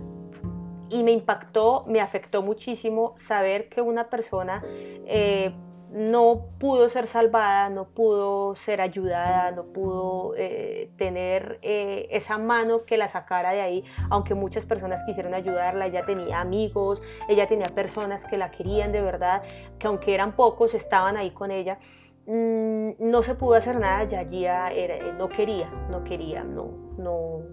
y 0.89 1.03
me 1.03 1.11
impactó, 1.11 1.85
me 1.87 1.99
afectó 1.99 2.41
muchísimo 2.41 3.15
saber 3.17 3.69
que 3.69 3.81
una 3.81 4.09
persona 4.09 4.63
eh, 5.05 5.51
no 5.91 6.47
pudo 6.59 6.89
ser 6.89 7.07
salvada, 7.07 7.69
no 7.69 7.85
pudo 7.85 8.55
ser 8.55 8.81
ayudada, 8.81 9.51
no 9.51 9.63
pudo 9.65 10.33
eh, 10.35 10.89
tener 10.97 11.59
eh, 11.61 12.07
esa 12.11 12.37
mano 12.37 12.83
que 12.85 12.97
la 12.97 13.07
sacara 13.07 13.51
de 13.51 13.61
ahí, 13.61 13.83
aunque 14.09 14.33
muchas 14.33 14.65
personas 14.65 15.03
quisieron 15.05 15.33
ayudarla, 15.33 15.87
ella 15.87 16.05
tenía 16.05 16.41
amigos, 16.41 17.01
ella 17.29 17.47
tenía 17.47 17.73
personas 17.73 18.25
que 18.25 18.37
la 18.37 18.51
querían 18.51 18.91
de 18.91 19.01
verdad, 19.01 19.43
que 19.79 19.87
aunque 19.87 20.13
eran 20.13 20.33
pocos, 20.33 20.73
estaban 20.73 21.15
ahí 21.17 21.31
con 21.31 21.51
ella. 21.51 21.79
Mm, 22.25 22.91
no 22.99 23.23
se 23.23 23.35
pudo 23.35 23.55
hacer 23.55 23.79
nada, 23.79 24.03
ya 24.03 24.25
Gia 24.25 24.73
eh, 24.73 25.13
no 25.17 25.29
quería, 25.29 25.69
no 25.89 26.03
quería, 26.03 26.43
no, 26.43 26.93
no, 26.97 27.43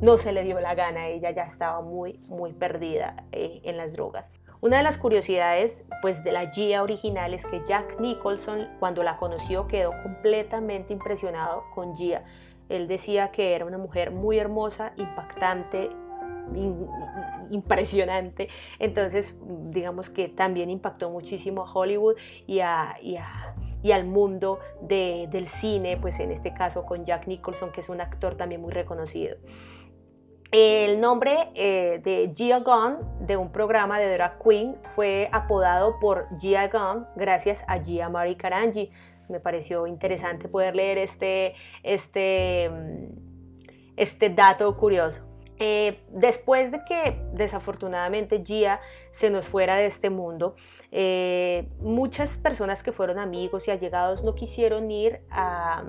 no 0.00 0.18
se 0.18 0.32
le 0.32 0.44
dio 0.44 0.60
la 0.60 0.74
gana, 0.74 1.06
ella 1.06 1.30
ya 1.30 1.44
estaba 1.44 1.80
muy, 1.80 2.18
muy 2.28 2.52
perdida 2.52 3.24
en 3.32 3.78
las 3.78 3.94
drogas. 3.94 4.26
Una 4.62 4.76
de 4.76 4.82
las 4.82 4.98
curiosidades 4.98 5.82
pues, 6.02 6.22
de 6.22 6.32
la 6.32 6.50
Gia 6.50 6.82
original 6.82 7.32
es 7.32 7.46
que 7.46 7.62
Jack 7.66 7.98
Nicholson 7.98 8.68
cuando 8.78 9.02
la 9.02 9.16
conoció 9.16 9.66
quedó 9.66 9.92
completamente 10.02 10.92
impresionado 10.92 11.64
con 11.74 11.96
Gia. 11.96 12.24
Él 12.68 12.86
decía 12.86 13.30
que 13.30 13.54
era 13.54 13.64
una 13.64 13.78
mujer 13.78 14.10
muy 14.10 14.38
hermosa, 14.38 14.92
impactante, 14.96 15.88
impresionante. 17.50 18.48
Entonces, 18.78 19.34
digamos 19.70 20.10
que 20.10 20.28
también 20.28 20.68
impactó 20.68 21.08
muchísimo 21.08 21.62
a 21.62 21.72
Hollywood 21.72 22.16
y, 22.46 22.60
y, 22.60 23.92
al 23.92 24.04
mundo 24.04 24.58
del 24.82 25.48
cine, 25.48 25.96
pues 25.96 26.20
en 26.20 26.30
este 26.30 26.52
caso 26.52 26.84
con 26.84 27.06
Jack 27.06 27.26
Nicholson, 27.26 27.72
que 27.72 27.80
es 27.80 27.88
un 27.88 28.02
actor 28.02 28.36
también 28.36 28.60
muy 28.60 28.72
reconocido. 28.72 29.36
El 30.52 31.00
nombre 31.00 31.50
eh, 31.54 32.00
de 32.02 32.32
Gia 32.34 32.58
Gunn 32.58 32.96
de 33.24 33.36
un 33.36 33.52
programa 33.52 34.00
de 34.00 34.12
drag 34.12 34.42
queen 34.42 34.76
fue 34.96 35.28
apodado 35.30 36.00
por 36.00 36.26
Gia 36.40 36.66
Gunn 36.66 37.06
gracias 37.14 37.64
a 37.68 37.78
Gia 37.78 38.08
Marie 38.08 38.36
Karanji. 38.36 38.90
Me 39.28 39.38
pareció 39.38 39.86
interesante 39.86 40.48
poder 40.48 40.74
leer 40.74 40.98
este, 40.98 41.54
este, 41.84 42.68
mm, 42.68 43.92
este 43.96 44.30
dato 44.30 44.76
curioso. 44.76 45.24
Eh, 45.60 46.00
después 46.08 46.72
de 46.72 46.80
que 46.84 47.22
desafortunadamente 47.32 48.42
Gia 48.44 48.80
se 49.12 49.30
nos 49.30 49.46
fuera 49.46 49.76
de 49.76 49.86
este 49.86 50.10
mundo, 50.10 50.56
eh, 50.90 51.68
muchas 51.78 52.36
personas 52.38 52.82
que 52.82 52.90
fueron 52.90 53.20
amigos 53.20 53.68
y 53.68 53.70
allegados 53.70 54.24
no 54.24 54.34
quisieron 54.34 54.90
ir 54.90 55.20
a... 55.30 55.84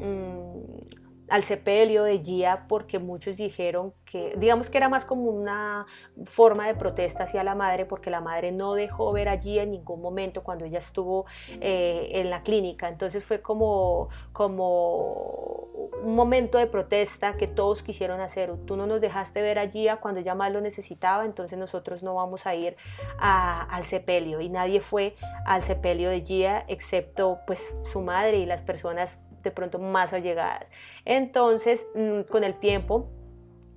Mm, 0.00 0.99
al 1.30 1.44
sepelio 1.44 2.02
de 2.02 2.18
Gia 2.22 2.66
porque 2.68 2.98
muchos 2.98 3.36
dijeron 3.36 3.94
que, 4.04 4.34
digamos 4.36 4.68
que 4.68 4.78
era 4.78 4.88
más 4.88 5.04
como 5.04 5.30
una 5.30 5.86
forma 6.24 6.66
de 6.66 6.74
protesta 6.74 7.24
hacia 7.24 7.44
la 7.44 7.54
madre 7.54 7.86
porque 7.86 8.10
la 8.10 8.20
madre 8.20 8.50
no 8.50 8.74
dejó 8.74 9.12
ver 9.12 9.28
a 9.28 9.38
Gia 9.38 9.62
en 9.62 9.70
ningún 9.70 10.02
momento 10.02 10.42
cuando 10.42 10.64
ella 10.64 10.78
estuvo 10.78 11.26
eh, 11.60 12.08
en 12.14 12.30
la 12.30 12.42
clínica. 12.42 12.88
Entonces 12.88 13.24
fue 13.24 13.40
como, 13.40 14.08
como 14.32 15.60
un 16.02 16.16
momento 16.16 16.58
de 16.58 16.66
protesta 16.66 17.36
que 17.36 17.46
todos 17.46 17.82
quisieron 17.84 18.20
hacer. 18.20 18.52
Tú 18.66 18.76
no 18.76 18.86
nos 18.86 19.00
dejaste 19.00 19.40
ver 19.40 19.60
a 19.60 19.68
Gia 19.68 19.98
cuando 19.98 20.20
ella 20.20 20.34
más 20.34 20.52
lo 20.52 20.60
necesitaba, 20.60 21.24
entonces 21.24 21.56
nosotros 21.58 22.02
no 22.02 22.14
vamos 22.14 22.46
a 22.46 22.56
ir 22.56 22.76
al 23.18 23.84
sepelio. 23.86 24.40
Y 24.40 24.48
nadie 24.48 24.80
fue 24.80 25.14
al 25.46 25.62
sepelio 25.62 26.10
de 26.10 26.22
Gia 26.22 26.64
excepto 26.66 27.38
pues 27.46 27.72
su 27.84 28.00
madre 28.00 28.38
y 28.38 28.46
las 28.46 28.62
personas 28.62 29.16
de 29.42 29.50
pronto 29.50 29.78
más 29.78 30.12
allegadas. 30.12 30.70
Entonces, 31.04 31.84
mm, 31.94 32.22
con 32.30 32.44
el 32.44 32.58
tiempo, 32.58 33.08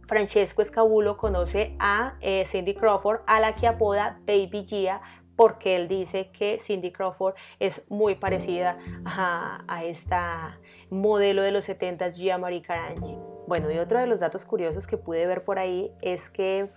Francesco 0.08 0.62
Escabulo 0.62 1.18
conoce 1.18 1.76
a 1.80 2.16
eh, 2.22 2.46
Cindy 2.48 2.76
Crawford, 2.76 3.22
a 3.26 3.40
la 3.40 3.56
que 3.56 3.68
apoda 3.68 4.20
Baby 4.26 4.66
Gia, 4.68 5.02
porque 5.36 5.76
él 5.76 5.88
dice 5.88 6.30
que 6.32 6.60
Cindy 6.60 6.92
Crawford 6.92 7.36
es 7.60 7.82
muy 7.90 8.16
parecida 8.16 8.78
a, 9.06 9.84
esta 9.84 10.60
modelo 10.90 11.42
de 11.42 11.52
los 11.52 11.66
70 11.66 12.12
Gia 12.12 12.38
Marie 12.38 12.62
Carangi. 12.62 13.18
Bueno, 13.48 13.72
y 13.72 13.80
otro 13.80 14.00
de 14.00 14.08
los 14.08 14.20
datos 14.20 14.46
curiosos 14.46 14.88
que 14.88 14.98
pude 14.98 15.26
ver 15.26 15.44
por 15.44 15.60
ahí 15.60 15.92
es 16.02 16.30
que 16.30 16.70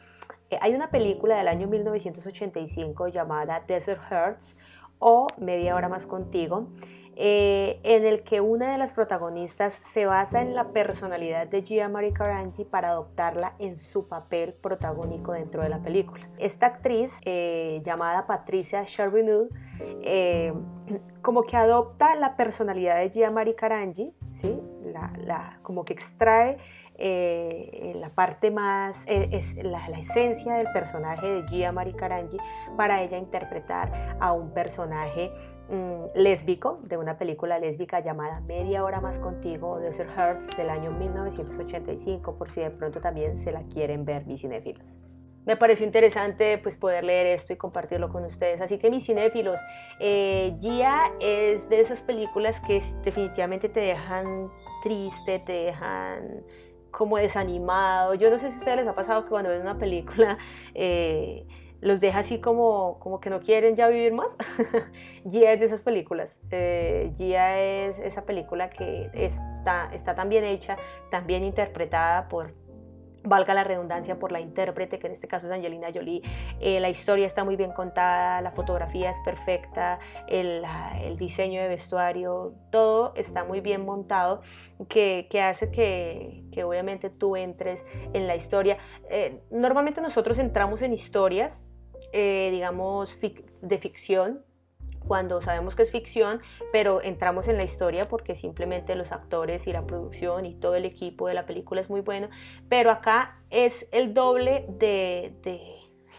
eh, 0.51 0.59
hay 0.61 0.75
una 0.75 0.90
película 0.90 1.37
del 1.37 1.49
año 1.49 1.68
1985 1.68 3.09
llamada 3.09 3.62
Desert 3.66 4.01
Hearts 4.09 4.57
o 4.99 5.27
Media 5.37 5.75
hora 5.75 5.88
más 5.88 6.07
contigo, 6.07 6.68
eh, 7.18 7.81
en 7.83 8.05
el 8.05 8.22
que 8.24 8.42
una 8.42 8.70
de 8.70 8.76
las 8.76 8.92
protagonistas 8.92 9.81
se 9.94 10.05
basa 10.05 10.42
en 10.42 10.55
la 10.55 10.68
personalidad 10.68 11.46
de 11.46 11.62
Gia 11.62 11.88
Marie 11.88 12.12
Carangi 12.12 12.64
para 12.64 12.90
adoptarla 12.90 13.55
en 13.59 13.79
su 13.79 14.07
papel 14.07 14.52
protagónico 14.52 15.33
dentro 15.33 15.62
de 15.62 15.70
la 15.70 15.79
película. 15.79 16.29
Esta 16.37 16.66
actriz, 16.66 17.18
eh, 17.24 17.81
llamada 17.83 18.26
Patricia 18.26 18.85
Charbonneau, 18.85 19.48
eh, 20.02 20.52
como 21.22 21.44
que 21.44 21.57
adopta 21.57 22.14
la 22.16 22.37
personalidad 22.37 22.98
de 22.98 23.09
Gia 23.09 23.31
Marie 23.31 23.55
Carangi, 23.55 24.12
¿sí? 24.33 24.61
la, 25.24 25.59
como 25.62 25.87
que 25.87 25.94
extrae 25.94 26.59
la 26.98 28.09
parte 28.11 28.50
más, 28.50 29.05
es 29.07 29.55
la, 29.57 29.88
la, 29.88 29.98
esencia 29.98 30.55
del 30.55 30.70
personaje 30.72 31.26
de 31.26 31.48
Gia 31.48 31.72
Marie 31.72 31.94
Carangi 31.94 32.38
para 32.76 33.02
ella 33.02 33.18
interpretar 33.18 34.16
a 34.18 34.33
un 34.33 34.50
personaje 34.52 35.31
Mm, 35.68 36.05
lésbico 36.14 36.79
de 36.85 36.96
una 36.96 37.18
película 37.18 37.59
lésbica 37.59 37.98
llamada 37.98 38.38
Media 38.40 38.85
Hora 38.85 39.00
Más 39.00 39.18
Contigo, 39.18 39.81
Desert 39.81 40.11
Hearts, 40.16 40.57
del 40.57 40.70
año 40.70 40.92
1985, 40.92 42.37
por 42.37 42.50
si 42.50 42.61
de 42.61 42.70
pronto 42.70 43.00
también 43.00 43.37
se 43.37 43.50
la 43.50 43.64
quieren 43.64 44.05
ver 44.05 44.26
mis 44.26 44.42
cinéfilos. 44.42 45.00
Me 45.44 45.57
pareció 45.57 45.85
interesante 45.85 46.59
pues, 46.59 46.76
poder 46.76 47.02
leer 47.02 47.26
esto 47.26 47.52
y 47.52 47.57
compartirlo 47.57 48.09
con 48.11 48.24
ustedes. 48.24 48.61
Así 48.61 48.79
que 48.79 48.90
mis 48.90 49.05
cinéfilos, 49.05 49.61
eh, 49.98 50.57
Gia 50.61 51.12
es 51.20 51.68
de 51.68 51.81
esas 51.81 52.00
películas 52.00 52.61
que 52.61 52.81
definitivamente 53.02 53.68
te 53.68 53.81
dejan 53.81 54.48
triste, 54.85 55.40
te 55.40 55.52
dejan 55.52 56.44
como 56.92 57.16
desanimado. 57.16 58.14
Yo 58.14 58.31
no 58.31 58.38
sé 58.38 58.50
si 58.50 58.57
a 58.57 58.59
ustedes 58.59 58.76
les 58.79 58.88
ha 58.88 58.94
pasado 58.94 59.24
que 59.24 59.31
cuando 59.31 59.50
ven 59.50 59.62
una 59.62 59.79
película... 59.79 60.38
Eh, 60.74 61.44
los 61.81 62.01
deja 62.01 62.21
así 62.21 62.41
como, 62.41 62.99
como 63.01 63.21
que 63.21 63.31
no 63.31 63.41
quieren 63.41 63.77
ya 63.77 63.89
vivir 63.89 64.12
más. 64.12 64.37
Gia 65.31 65.53
es 65.53 65.61
de 65.61 65.67
esas 65.67 65.83
películas. 65.83 66.41
Eh, 66.51 67.12
Gia 67.17 67.59
es 67.61 67.99
esa 67.99 68.25
película 68.25 68.71
que 68.71 69.11
está, 69.15 69.91
está 69.93 70.15
tan 70.15 70.29
bien 70.29 70.45
hecha, 70.45 70.77
tan 71.11 71.27
bien 71.27 71.45
interpretada 71.45 72.29
por, 72.29 72.55
valga 73.27 73.55
la 73.55 73.65
redundancia, 73.65 74.19
por 74.19 74.33
la 74.33 74.41
intérprete, 74.41 74.99
que 74.99 75.07
en 75.07 75.12
este 75.12 75.29
caso 75.29 75.47
es 75.47 75.53
Angelina 75.53 75.89
Jolie. 75.93 76.23
Eh, 76.61 76.81
la 76.81 76.89
historia 76.89 77.27
está 77.27 77.45
muy 77.45 77.57
bien 77.57 77.73
contada, 77.73 78.41
la 78.41 78.53
fotografía 78.53 79.11
es 79.11 79.21
perfecta, 79.21 79.99
el, 80.29 80.65
diseño 81.17 81.61
de 81.61 81.69
vestuario, 81.69 82.55
todo 82.71 83.12
está 83.17 83.45
muy 83.45 83.61
bien 83.61 83.85
montado, 83.85 84.43
que, 84.89 85.29
hace 85.43 85.71
que, 85.71 86.65
obviamente 86.65 87.11
tú 87.11 87.37
entres 87.37 87.85
en 88.12 88.27
la 88.27 88.37
historia. 88.37 88.79
Eh, 89.11 89.43
normalmente 89.51 90.01
nosotros 90.01 90.39
entramos 90.39 90.83
en 90.83 90.93
historias 90.93 91.59
eh, 92.18 92.48
digamos, 92.50 93.18
de 93.20 93.79
ficción, 93.79 94.42
cuando 95.07 95.42
sabemos 95.42 95.76
que 95.76 95.83
es 95.83 95.90
ficción, 95.90 96.40
pero 96.72 97.02
entramos 97.02 97.46
en 97.46 97.59
la 97.59 97.64
historia 97.64 98.09
porque 98.09 98.35
simplemente 98.35 98.94
los 98.94 99.12
actores 99.12 99.66
y 99.66 99.72
la 99.74 99.87
producción 99.87 100.46
y 100.46 100.55
todo 100.55 100.76
el 100.76 100.87
equipo 100.87 101.29
de 101.29 101.35
la 101.35 101.44
película 101.44 101.83
es 101.83 101.90
muy 101.90 102.00
bueno, 102.00 102.31
pero 102.70 102.90
acá 102.90 103.38
es 103.50 103.87
el 103.92 104.14
doble 104.14 104.64
de, 104.70 105.35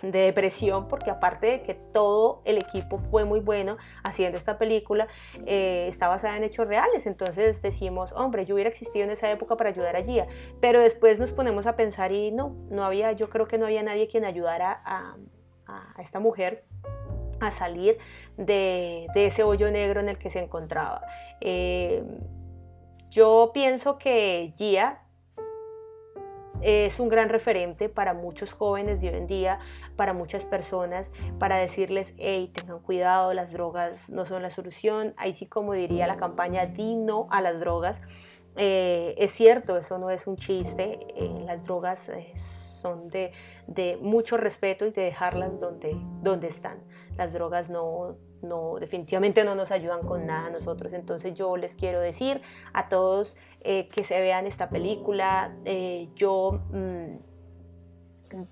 de 0.01 0.21
depresión, 0.21 0.88
porque 0.88 1.10
aparte 1.10 1.47
de 1.47 1.62
que 1.63 1.73
todo 1.73 2.41
el 2.45 2.57
equipo 2.57 2.99
fue 2.99 3.25
muy 3.25 3.39
bueno 3.39 3.77
haciendo 4.03 4.38
esta 4.38 4.57
película, 4.57 5.07
eh, 5.45 5.88
está 5.89 6.07
basada 6.07 6.38
en 6.38 6.43
hechos 6.43 6.67
reales. 6.67 7.07
Entonces 7.07 7.62
decimos, 7.62 8.12
hombre, 8.13 8.45
yo 8.45 8.55
hubiera 8.55 8.69
existido 8.69 9.05
en 9.05 9.12
esa 9.12 9.31
época 9.31 9.57
para 9.57 9.71
ayudar 9.71 9.95
a 9.95 10.03
Gia. 10.03 10.27
Pero 10.62 10.79
después 10.79 11.19
nos 11.19 11.31
ponemos 11.31 11.65
a 11.65 11.75
pensar 11.75 12.12
y 12.12 12.31
no, 12.31 12.55
no 12.69 12.83
había, 12.83 13.12
yo 13.13 13.29
creo 13.29 13.47
que 13.47 13.57
no 13.57 13.65
había 13.65 13.83
nadie 13.83 14.07
quien 14.07 14.25
ayudara 14.25 14.81
a, 14.86 15.17
esta 15.99 16.19
mujer 16.19 16.63
a 17.39 17.51
salir 17.51 17.97
de, 18.38 19.08
ese 19.15 19.43
hoyo 19.43 19.71
negro 19.71 19.99
en 19.99 20.10
el 20.10 20.17
que 20.17 20.30
se 20.30 20.39
encontraba. 20.39 21.01
Eh, 21.41 22.03
yo 23.10 23.51
pienso 23.53 23.97
que 23.97 24.53
Gia 24.58 25.01
es 26.62 26.99
un 26.99 27.10
gran 27.10 27.30
referente 27.30 27.88
para 27.88 28.13
muchos 28.13 28.51
jóvenes 28.51 28.99
de 28.99 29.10
hoy 29.10 29.15
en 29.15 29.27
día, 29.27 29.60
para 29.95 30.13
muchas 30.13 30.43
personas, 30.45 31.10
para 31.39 31.58
decirles, 31.58 32.13
hey, 32.17 32.51
tengan 32.53 32.80
cuidado, 32.80 33.34
las 33.34 33.51
drogas 33.51 34.10
no 34.10 34.25
son 34.25 34.41
la 34.41 34.49
solución. 34.49 35.13
Ahí 35.17 35.34
sí, 35.34 35.45
como 35.45 35.73
diría 35.73 36.08
la 36.08 36.17
campaña, 36.17 36.65
di 36.65 36.95
no 36.95 37.27
a 37.30 37.41
las 37.41 37.60
drogas. 37.60 38.01
Eh, 38.56 39.13
es 39.19 39.32
cierto, 39.34 39.77
eso 39.77 39.99
no 39.99 40.10
es 40.10 40.25
un 40.25 40.36
chiste, 40.36 40.99
eh, 41.15 41.43
las 41.45 41.63
drogas 41.63 42.10
son 42.82 43.10
de, 43.10 43.32
de, 43.67 43.97
mucho 44.01 44.38
respeto 44.38 44.86
y 44.86 44.91
de 44.91 45.03
dejarlas 45.03 45.60
donde, 45.60 45.97
donde 46.21 46.47
están. 46.47 46.80
Las 47.15 47.34
drogas 47.34 47.69
no, 47.69 48.17
no, 48.41 48.75
definitivamente 48.80 49.43
no 49.43 49.56
nos 49.56 49.71
ayudan 49.71 50.06
con 50.06 50.25
nada 50.25 50.47
a 50.47 50.49
nosotros. 50.49 50.93
Entonces 50.93 51.34
yo 51.34 51.58
les 51.58 51.75
quiero 51.75 51.99
decir 51.99 52.41
a 52.73 52.89
todos 52.89 53.36
eh, 53.62 53.89
que 53.89 54.03
se 54.03 54.19
vean 54.19 54.47
esta 54.47 54.69
película. 54.69 55.56
Eh, 55.65 56.10
yo 56.15 56.62
mm, 56.71 57.37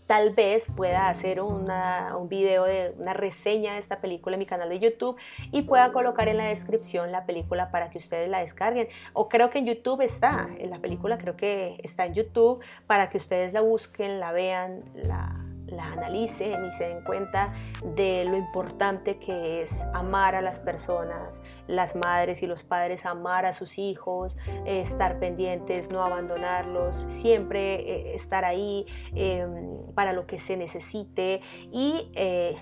tal 0.08 0.32
vez 0.32 0.68
pueda 0.76 1.10
hacer 1.10 1.42
una, 1.42 2.16
un 2.18 2.30
video 2.30 2.66
de 2.66 2.94
una 2.98 3.14
reseña 3.14 3.74
de 3.74 3.80
esta 3.80 4.00
película 4.00 4.36
en 4.36 4.40
mi 4.40 4.46
canal 4.46 4.70
de 4.70 4.80
YouTube 4.80 5.18
y 5.52 5.64
pueda 5.64 5.92
colocar 5.92 6.28
en 6.28 6.38
la 6.38 6.46
descripción 6.46 7.12
la 7.12 7.26
película 7.26 7.72
para 7.72 7.90
que 7.90 7.98
ustedes 7.98 8.30
la 8.30 8.40
descarguen. 8.40 8.88
O 9.14 9.30
creo 9.30 9.50
que 9.50 9.60
en 9.60 9.66
YouTube 9.66 10.02
está, 10.02 10.50
en 10.58 10.70
la 10.70 10.80
película 10.80 11.18
creo 11.18 11.36
que 11.36 11.80
está 11.84 12.06
en 12.06 12.14
YouTube 12.14 12.64
para 12.88 13.10
que 13.10 13.18
ustedes 13.18 13.54
la 13.54 13.62
busquen, 13.62 14.20
la 14.20 14.32
vean, 14.32 14.84
la 14.96 15.44
la 15.67 15.86
analicen 15.91 16.65
y 16.65 16.71
se 16.71 16.88
den 16.88 17.04
cuenta 17.04 17.54
de 17.95 18.25
lo 18.25 18.38
importante 18.38 19.17
que 19.17 19.63
es 19.63 19.71
amar 19.93 20.36
a 20.36 20.41
las 20.41 20.60
personas, 20.60 21.41
las 21.67 21.95
madres 21.95 22.43
y 22.43 22.47
los 22.47 22.63
padres, 22.63 23.06
amar 23.06 23.45
a 23.45 23.54
sus 23.54 23.78
hijos, 23.78 24.36
eh, 24.65 24.82
estar 24.82 25.19
pendientes, 25.19 25.89
no 25.89 26.04
abandonarlos, 26.04 27.06
siempre 27.21 27.75
eh, 27.75 28.15
estar 28.15 28.45
ahí 28.45 28.86
em, 29.13 29.93
para 29.93 30.13
lo 30.13 30.25
que 30.25 30.39
se 30.39 30.58
necesite 30.58 31.41
y 31.71 32.12
eh, 32.15 32.56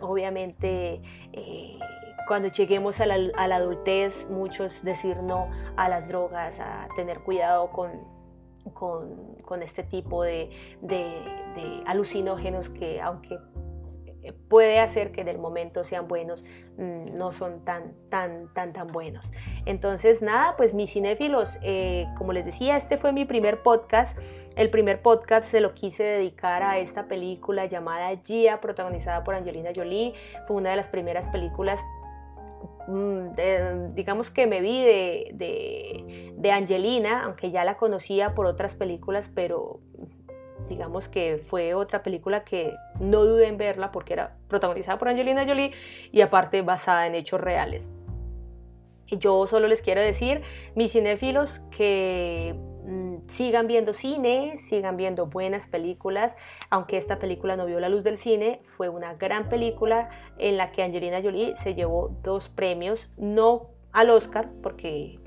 obviamente 0.00 1.00
cuando 2.28 2.48
lleguemos 2.48 3.00
a 3.00 3.06
la, 3.06 3.56
adultez, 3.56 4.28
muchos 4.30 4.82
decir 4.84 5.16
no 5.22 5.50
a 5.76 5.88
las 5.88 6.06
drogas, 6.08 6.60
a 6.60 6.86
tener 6.96 7.20
cuidado 7.20 7.70
con 7.70 8.22
con, 8.70 9.36
este 9.60 9.82
tipo 9.82 10.22
de, 10.22 10.48
alucinógenos 11.84 12.70
que 12.70 13.00
aunque 13.00 13.38
eh, 14.22 14.32
puede 14.48 14.78
hacer 14.78 15.10
que 15.10 15.20
en 15.20 15.28
el 15.28 15.38
momento 15.38 15.82
sean 15.82 16.06
buenos, 16.06 16.44
mm, 16.78 17.16
no 17.16 17.32
son 17.32 17.64
tan, 17.64 17.92
tan, 18.08 18.52
tan, 18.54 18.72
tan 18.72 18.86
buenos. 18.86 19.32
Entonces, 19.66 20.22
nada, 20.22 20.56
pues 20.56 20.74
mis 20.74 20.92
cinéfilos, 20.92 21.58
eh, 21.62 22.06
como 22.16 22.32
les 22.32 22.44
decía, 22.44 22.76
este 22.76 22.98
fue 22.98 23.12
mi 23.12 23.24
primer 23.24 23.62
podcast. 23.62 24.16
El 24.54 24.70
primer 24.70 25.02
podcast 25.02 25.50
se 25.50 25.60
lo 25.60 25.74
quise 25.74 26.04
dedicar 26.04 26.62
a 26.62 26.78
esta 26.78 27.08
película 27.08 27.66
llamada 27.66 28.14
Gia, 28.22 28.60
protagonizada 28.60 29.24
por 29.24 29.34
Angelina 29.34 29.70
Jolie. 29.74 30.14
Fue 30.46 30.56
una 30.56 30.70
de 30.70 30.76
las 30.76 30.88
primeras 30.88 31.26
películas 31.28 31.80
Mm, 32.92 33.94
digamos 33.94 34.30
que 34.30 34.46
me 34.46 34.60
vi 34.60 34.82
de, 34.82 36.50
Angelina, 36.52 37.24
aunque 37.24 37.50
ya 37.50 37.64
la 37.64 37.78
conocía 37.78 38.34
por 38.34 38.44
otras 38.44 38.74
películas, 38.74 39.30
pero 39.34 39.80
digamos 40.68 41.08
que 41.08 41.42
fue 41.48 41.72
otra 41.72 42.02
película 42.02 42.44
que 42.44 42.74
no 43.00 43.24
dudé 43.24 43.46
en 43.46 43.56
verla 43.56 43.92
porque 43.92 44.12
era 44.12 44.36
protagonizada 44.48 44.98
por 44.98 45.08
Angelina 45.08 45.46
Jolie 45.46 45.72
y 46.12 46.20
aparte 46.20 46.60
basada 46.60 47.06
en 47.06 47.14
hechos 47.14 47.40
reales. 47.40 47.88
Yo 49.06 49.46
solo 49.46 49.68
les 49.68 49.80
quiero 49.80 50.02
decir, 50.02 50.42
mis 50.74 50.92
cinéfilos, 50.92 51.60
que 51.70 52.54
sigan 53.28 53.66
viendo 53.66 53.94
cine, 53.94 54.56
sigan 54.56 54.96
viendo 54.96 55.26
buenas 55.26 55.66
películas, 55.66 56.34
aunque 56.70 56.96
esta 56.96 57.18
película 57.18 57.56
no 57.56 57.66
vio 57.66 57.80
la 57.80 57.88
luz 57.88 58.02
del 58.02 58.18
cine, 58.18 58.60
fue 58.66 58.88
una 58.88 59.14
gran 59.14 59.48
película 59.48 60.10
en 60.38 60.56
la 60.56 60.72
que 60.72 60.82
Angelina 60.82 61.22
Jolie 61.22 61.56
se 61.56 61.74
llevó 61.74 62.16
dos 62.22 62.48
premios, 62.48 63.08
no 63.16 63.68
al 63.92 64.10
Oscar, 64.10 64.50
porque 64.62 65.18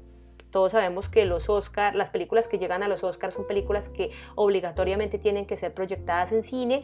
todos 0.52 0.72
sabemos 0.72 1.10
que 1.10 1.26
los 1.26 1.50
Oscar, 1.50 1.96
las 1.96 2.10
películas 2.10 2.48
que 2.48 2.58
llegan 2.58 2.84
a 2.84 2.88
los 2.88 3.04
Oscars 3.04 3.34
son 3.34 3.48
películas 3.48 3.90
que 3.90 4.12
obligatoriamente 4.36 5.18
tienen 5.18 5.46
que 5.46 5.58
ser 5.58 5.74
proyectadas 5.74 6.32
en 6.32 6.44
cine, 6.44 6.84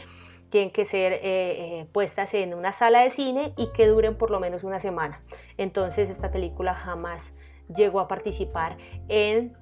tienen 0.50 0.72
que 0.72 0.86
ser 0.86 1.14
eh, 1.14 1.20
eh, 1.24 1.88
puestas 1.94 2.34
en 2.34 2.54
una 2.54 2.74
sala 2.74 3.02
de 3.02 3.10
cine 3.12 3.54
y 3.58 3.72
que 3.72 3.88
duren 3.88 4.18
por 4.18 4.30
lo 4.30 4.40
menos 4.40 4.64
una 4.64 4.80
semana. 4.80 5.22
Entonces 5.58 6.10
esta 6.10 6.32
película 6.32 6.74
jamás 6.74 7.32
llegó 7.74 8.02
a 8.02 8.08
participar 8.08 8.78
en 9.08 9.56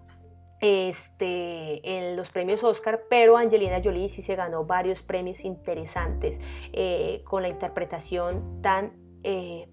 este, 0.61 1.97
en 1.97 2.15
los 2.15 2.29
premios 2.29 2.63
Oscar, 2.63 3.03
pero 3.09 3.37
Angelina 3.37 3.81
Jolie 3.83 4.09
sí 4.09 4.21
se 4.21 4.35
ganó 4.35 4.65
varios 4.65 5.01
premios 5.01 5.45
interesantes 5.45 6.39
eh, 6.73 7.21
con 7.25 7.41
la 7.41 7.49
interpretación 7.49 8.61
tan 8.61 8.93
eh, 9.23 9.69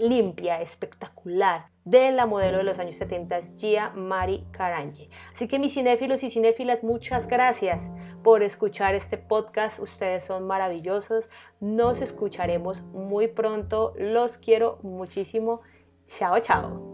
limpia, 0.00 0.62
espectacular 0.62 1.66
de 1.84 2.10
la 2.12 2.26
modelo 2.26 2.58
de 2.58 2.64
los 2.64 2.78
años 2.78 2.96
70, 2.96 3.40
Gia 3.58 3.90
Mari 3.90 4.46
Carangi. 4.52 5.10
Así 5.34 5.48
que 5.48 5.58
mis 5.58 5.74
cinéfilos 5.74 6.22
y 6.22 6.30
cinéfilas, 6.30 6.82
muchas 6.82 7.26
gracias 7.26 7.88
por 8.22 8.42
escuchar 8.42 8.94
este 8.94 9.18
podcast. 9.18 9.78
Ustedes 9.78 10.24
son 10.24 10.46
maravillosos. 10.46 11.30
Nos 11.60 12.00
escucharemos 12.00 12.82
muy 12.82 13.28
pronto. 13.28 13.94
Los 13.98 14.38
quiero 14.38 14.78
muchísimo. 14.82 15.62
Chao, 16.06 16.38
chao. 16.40 16.89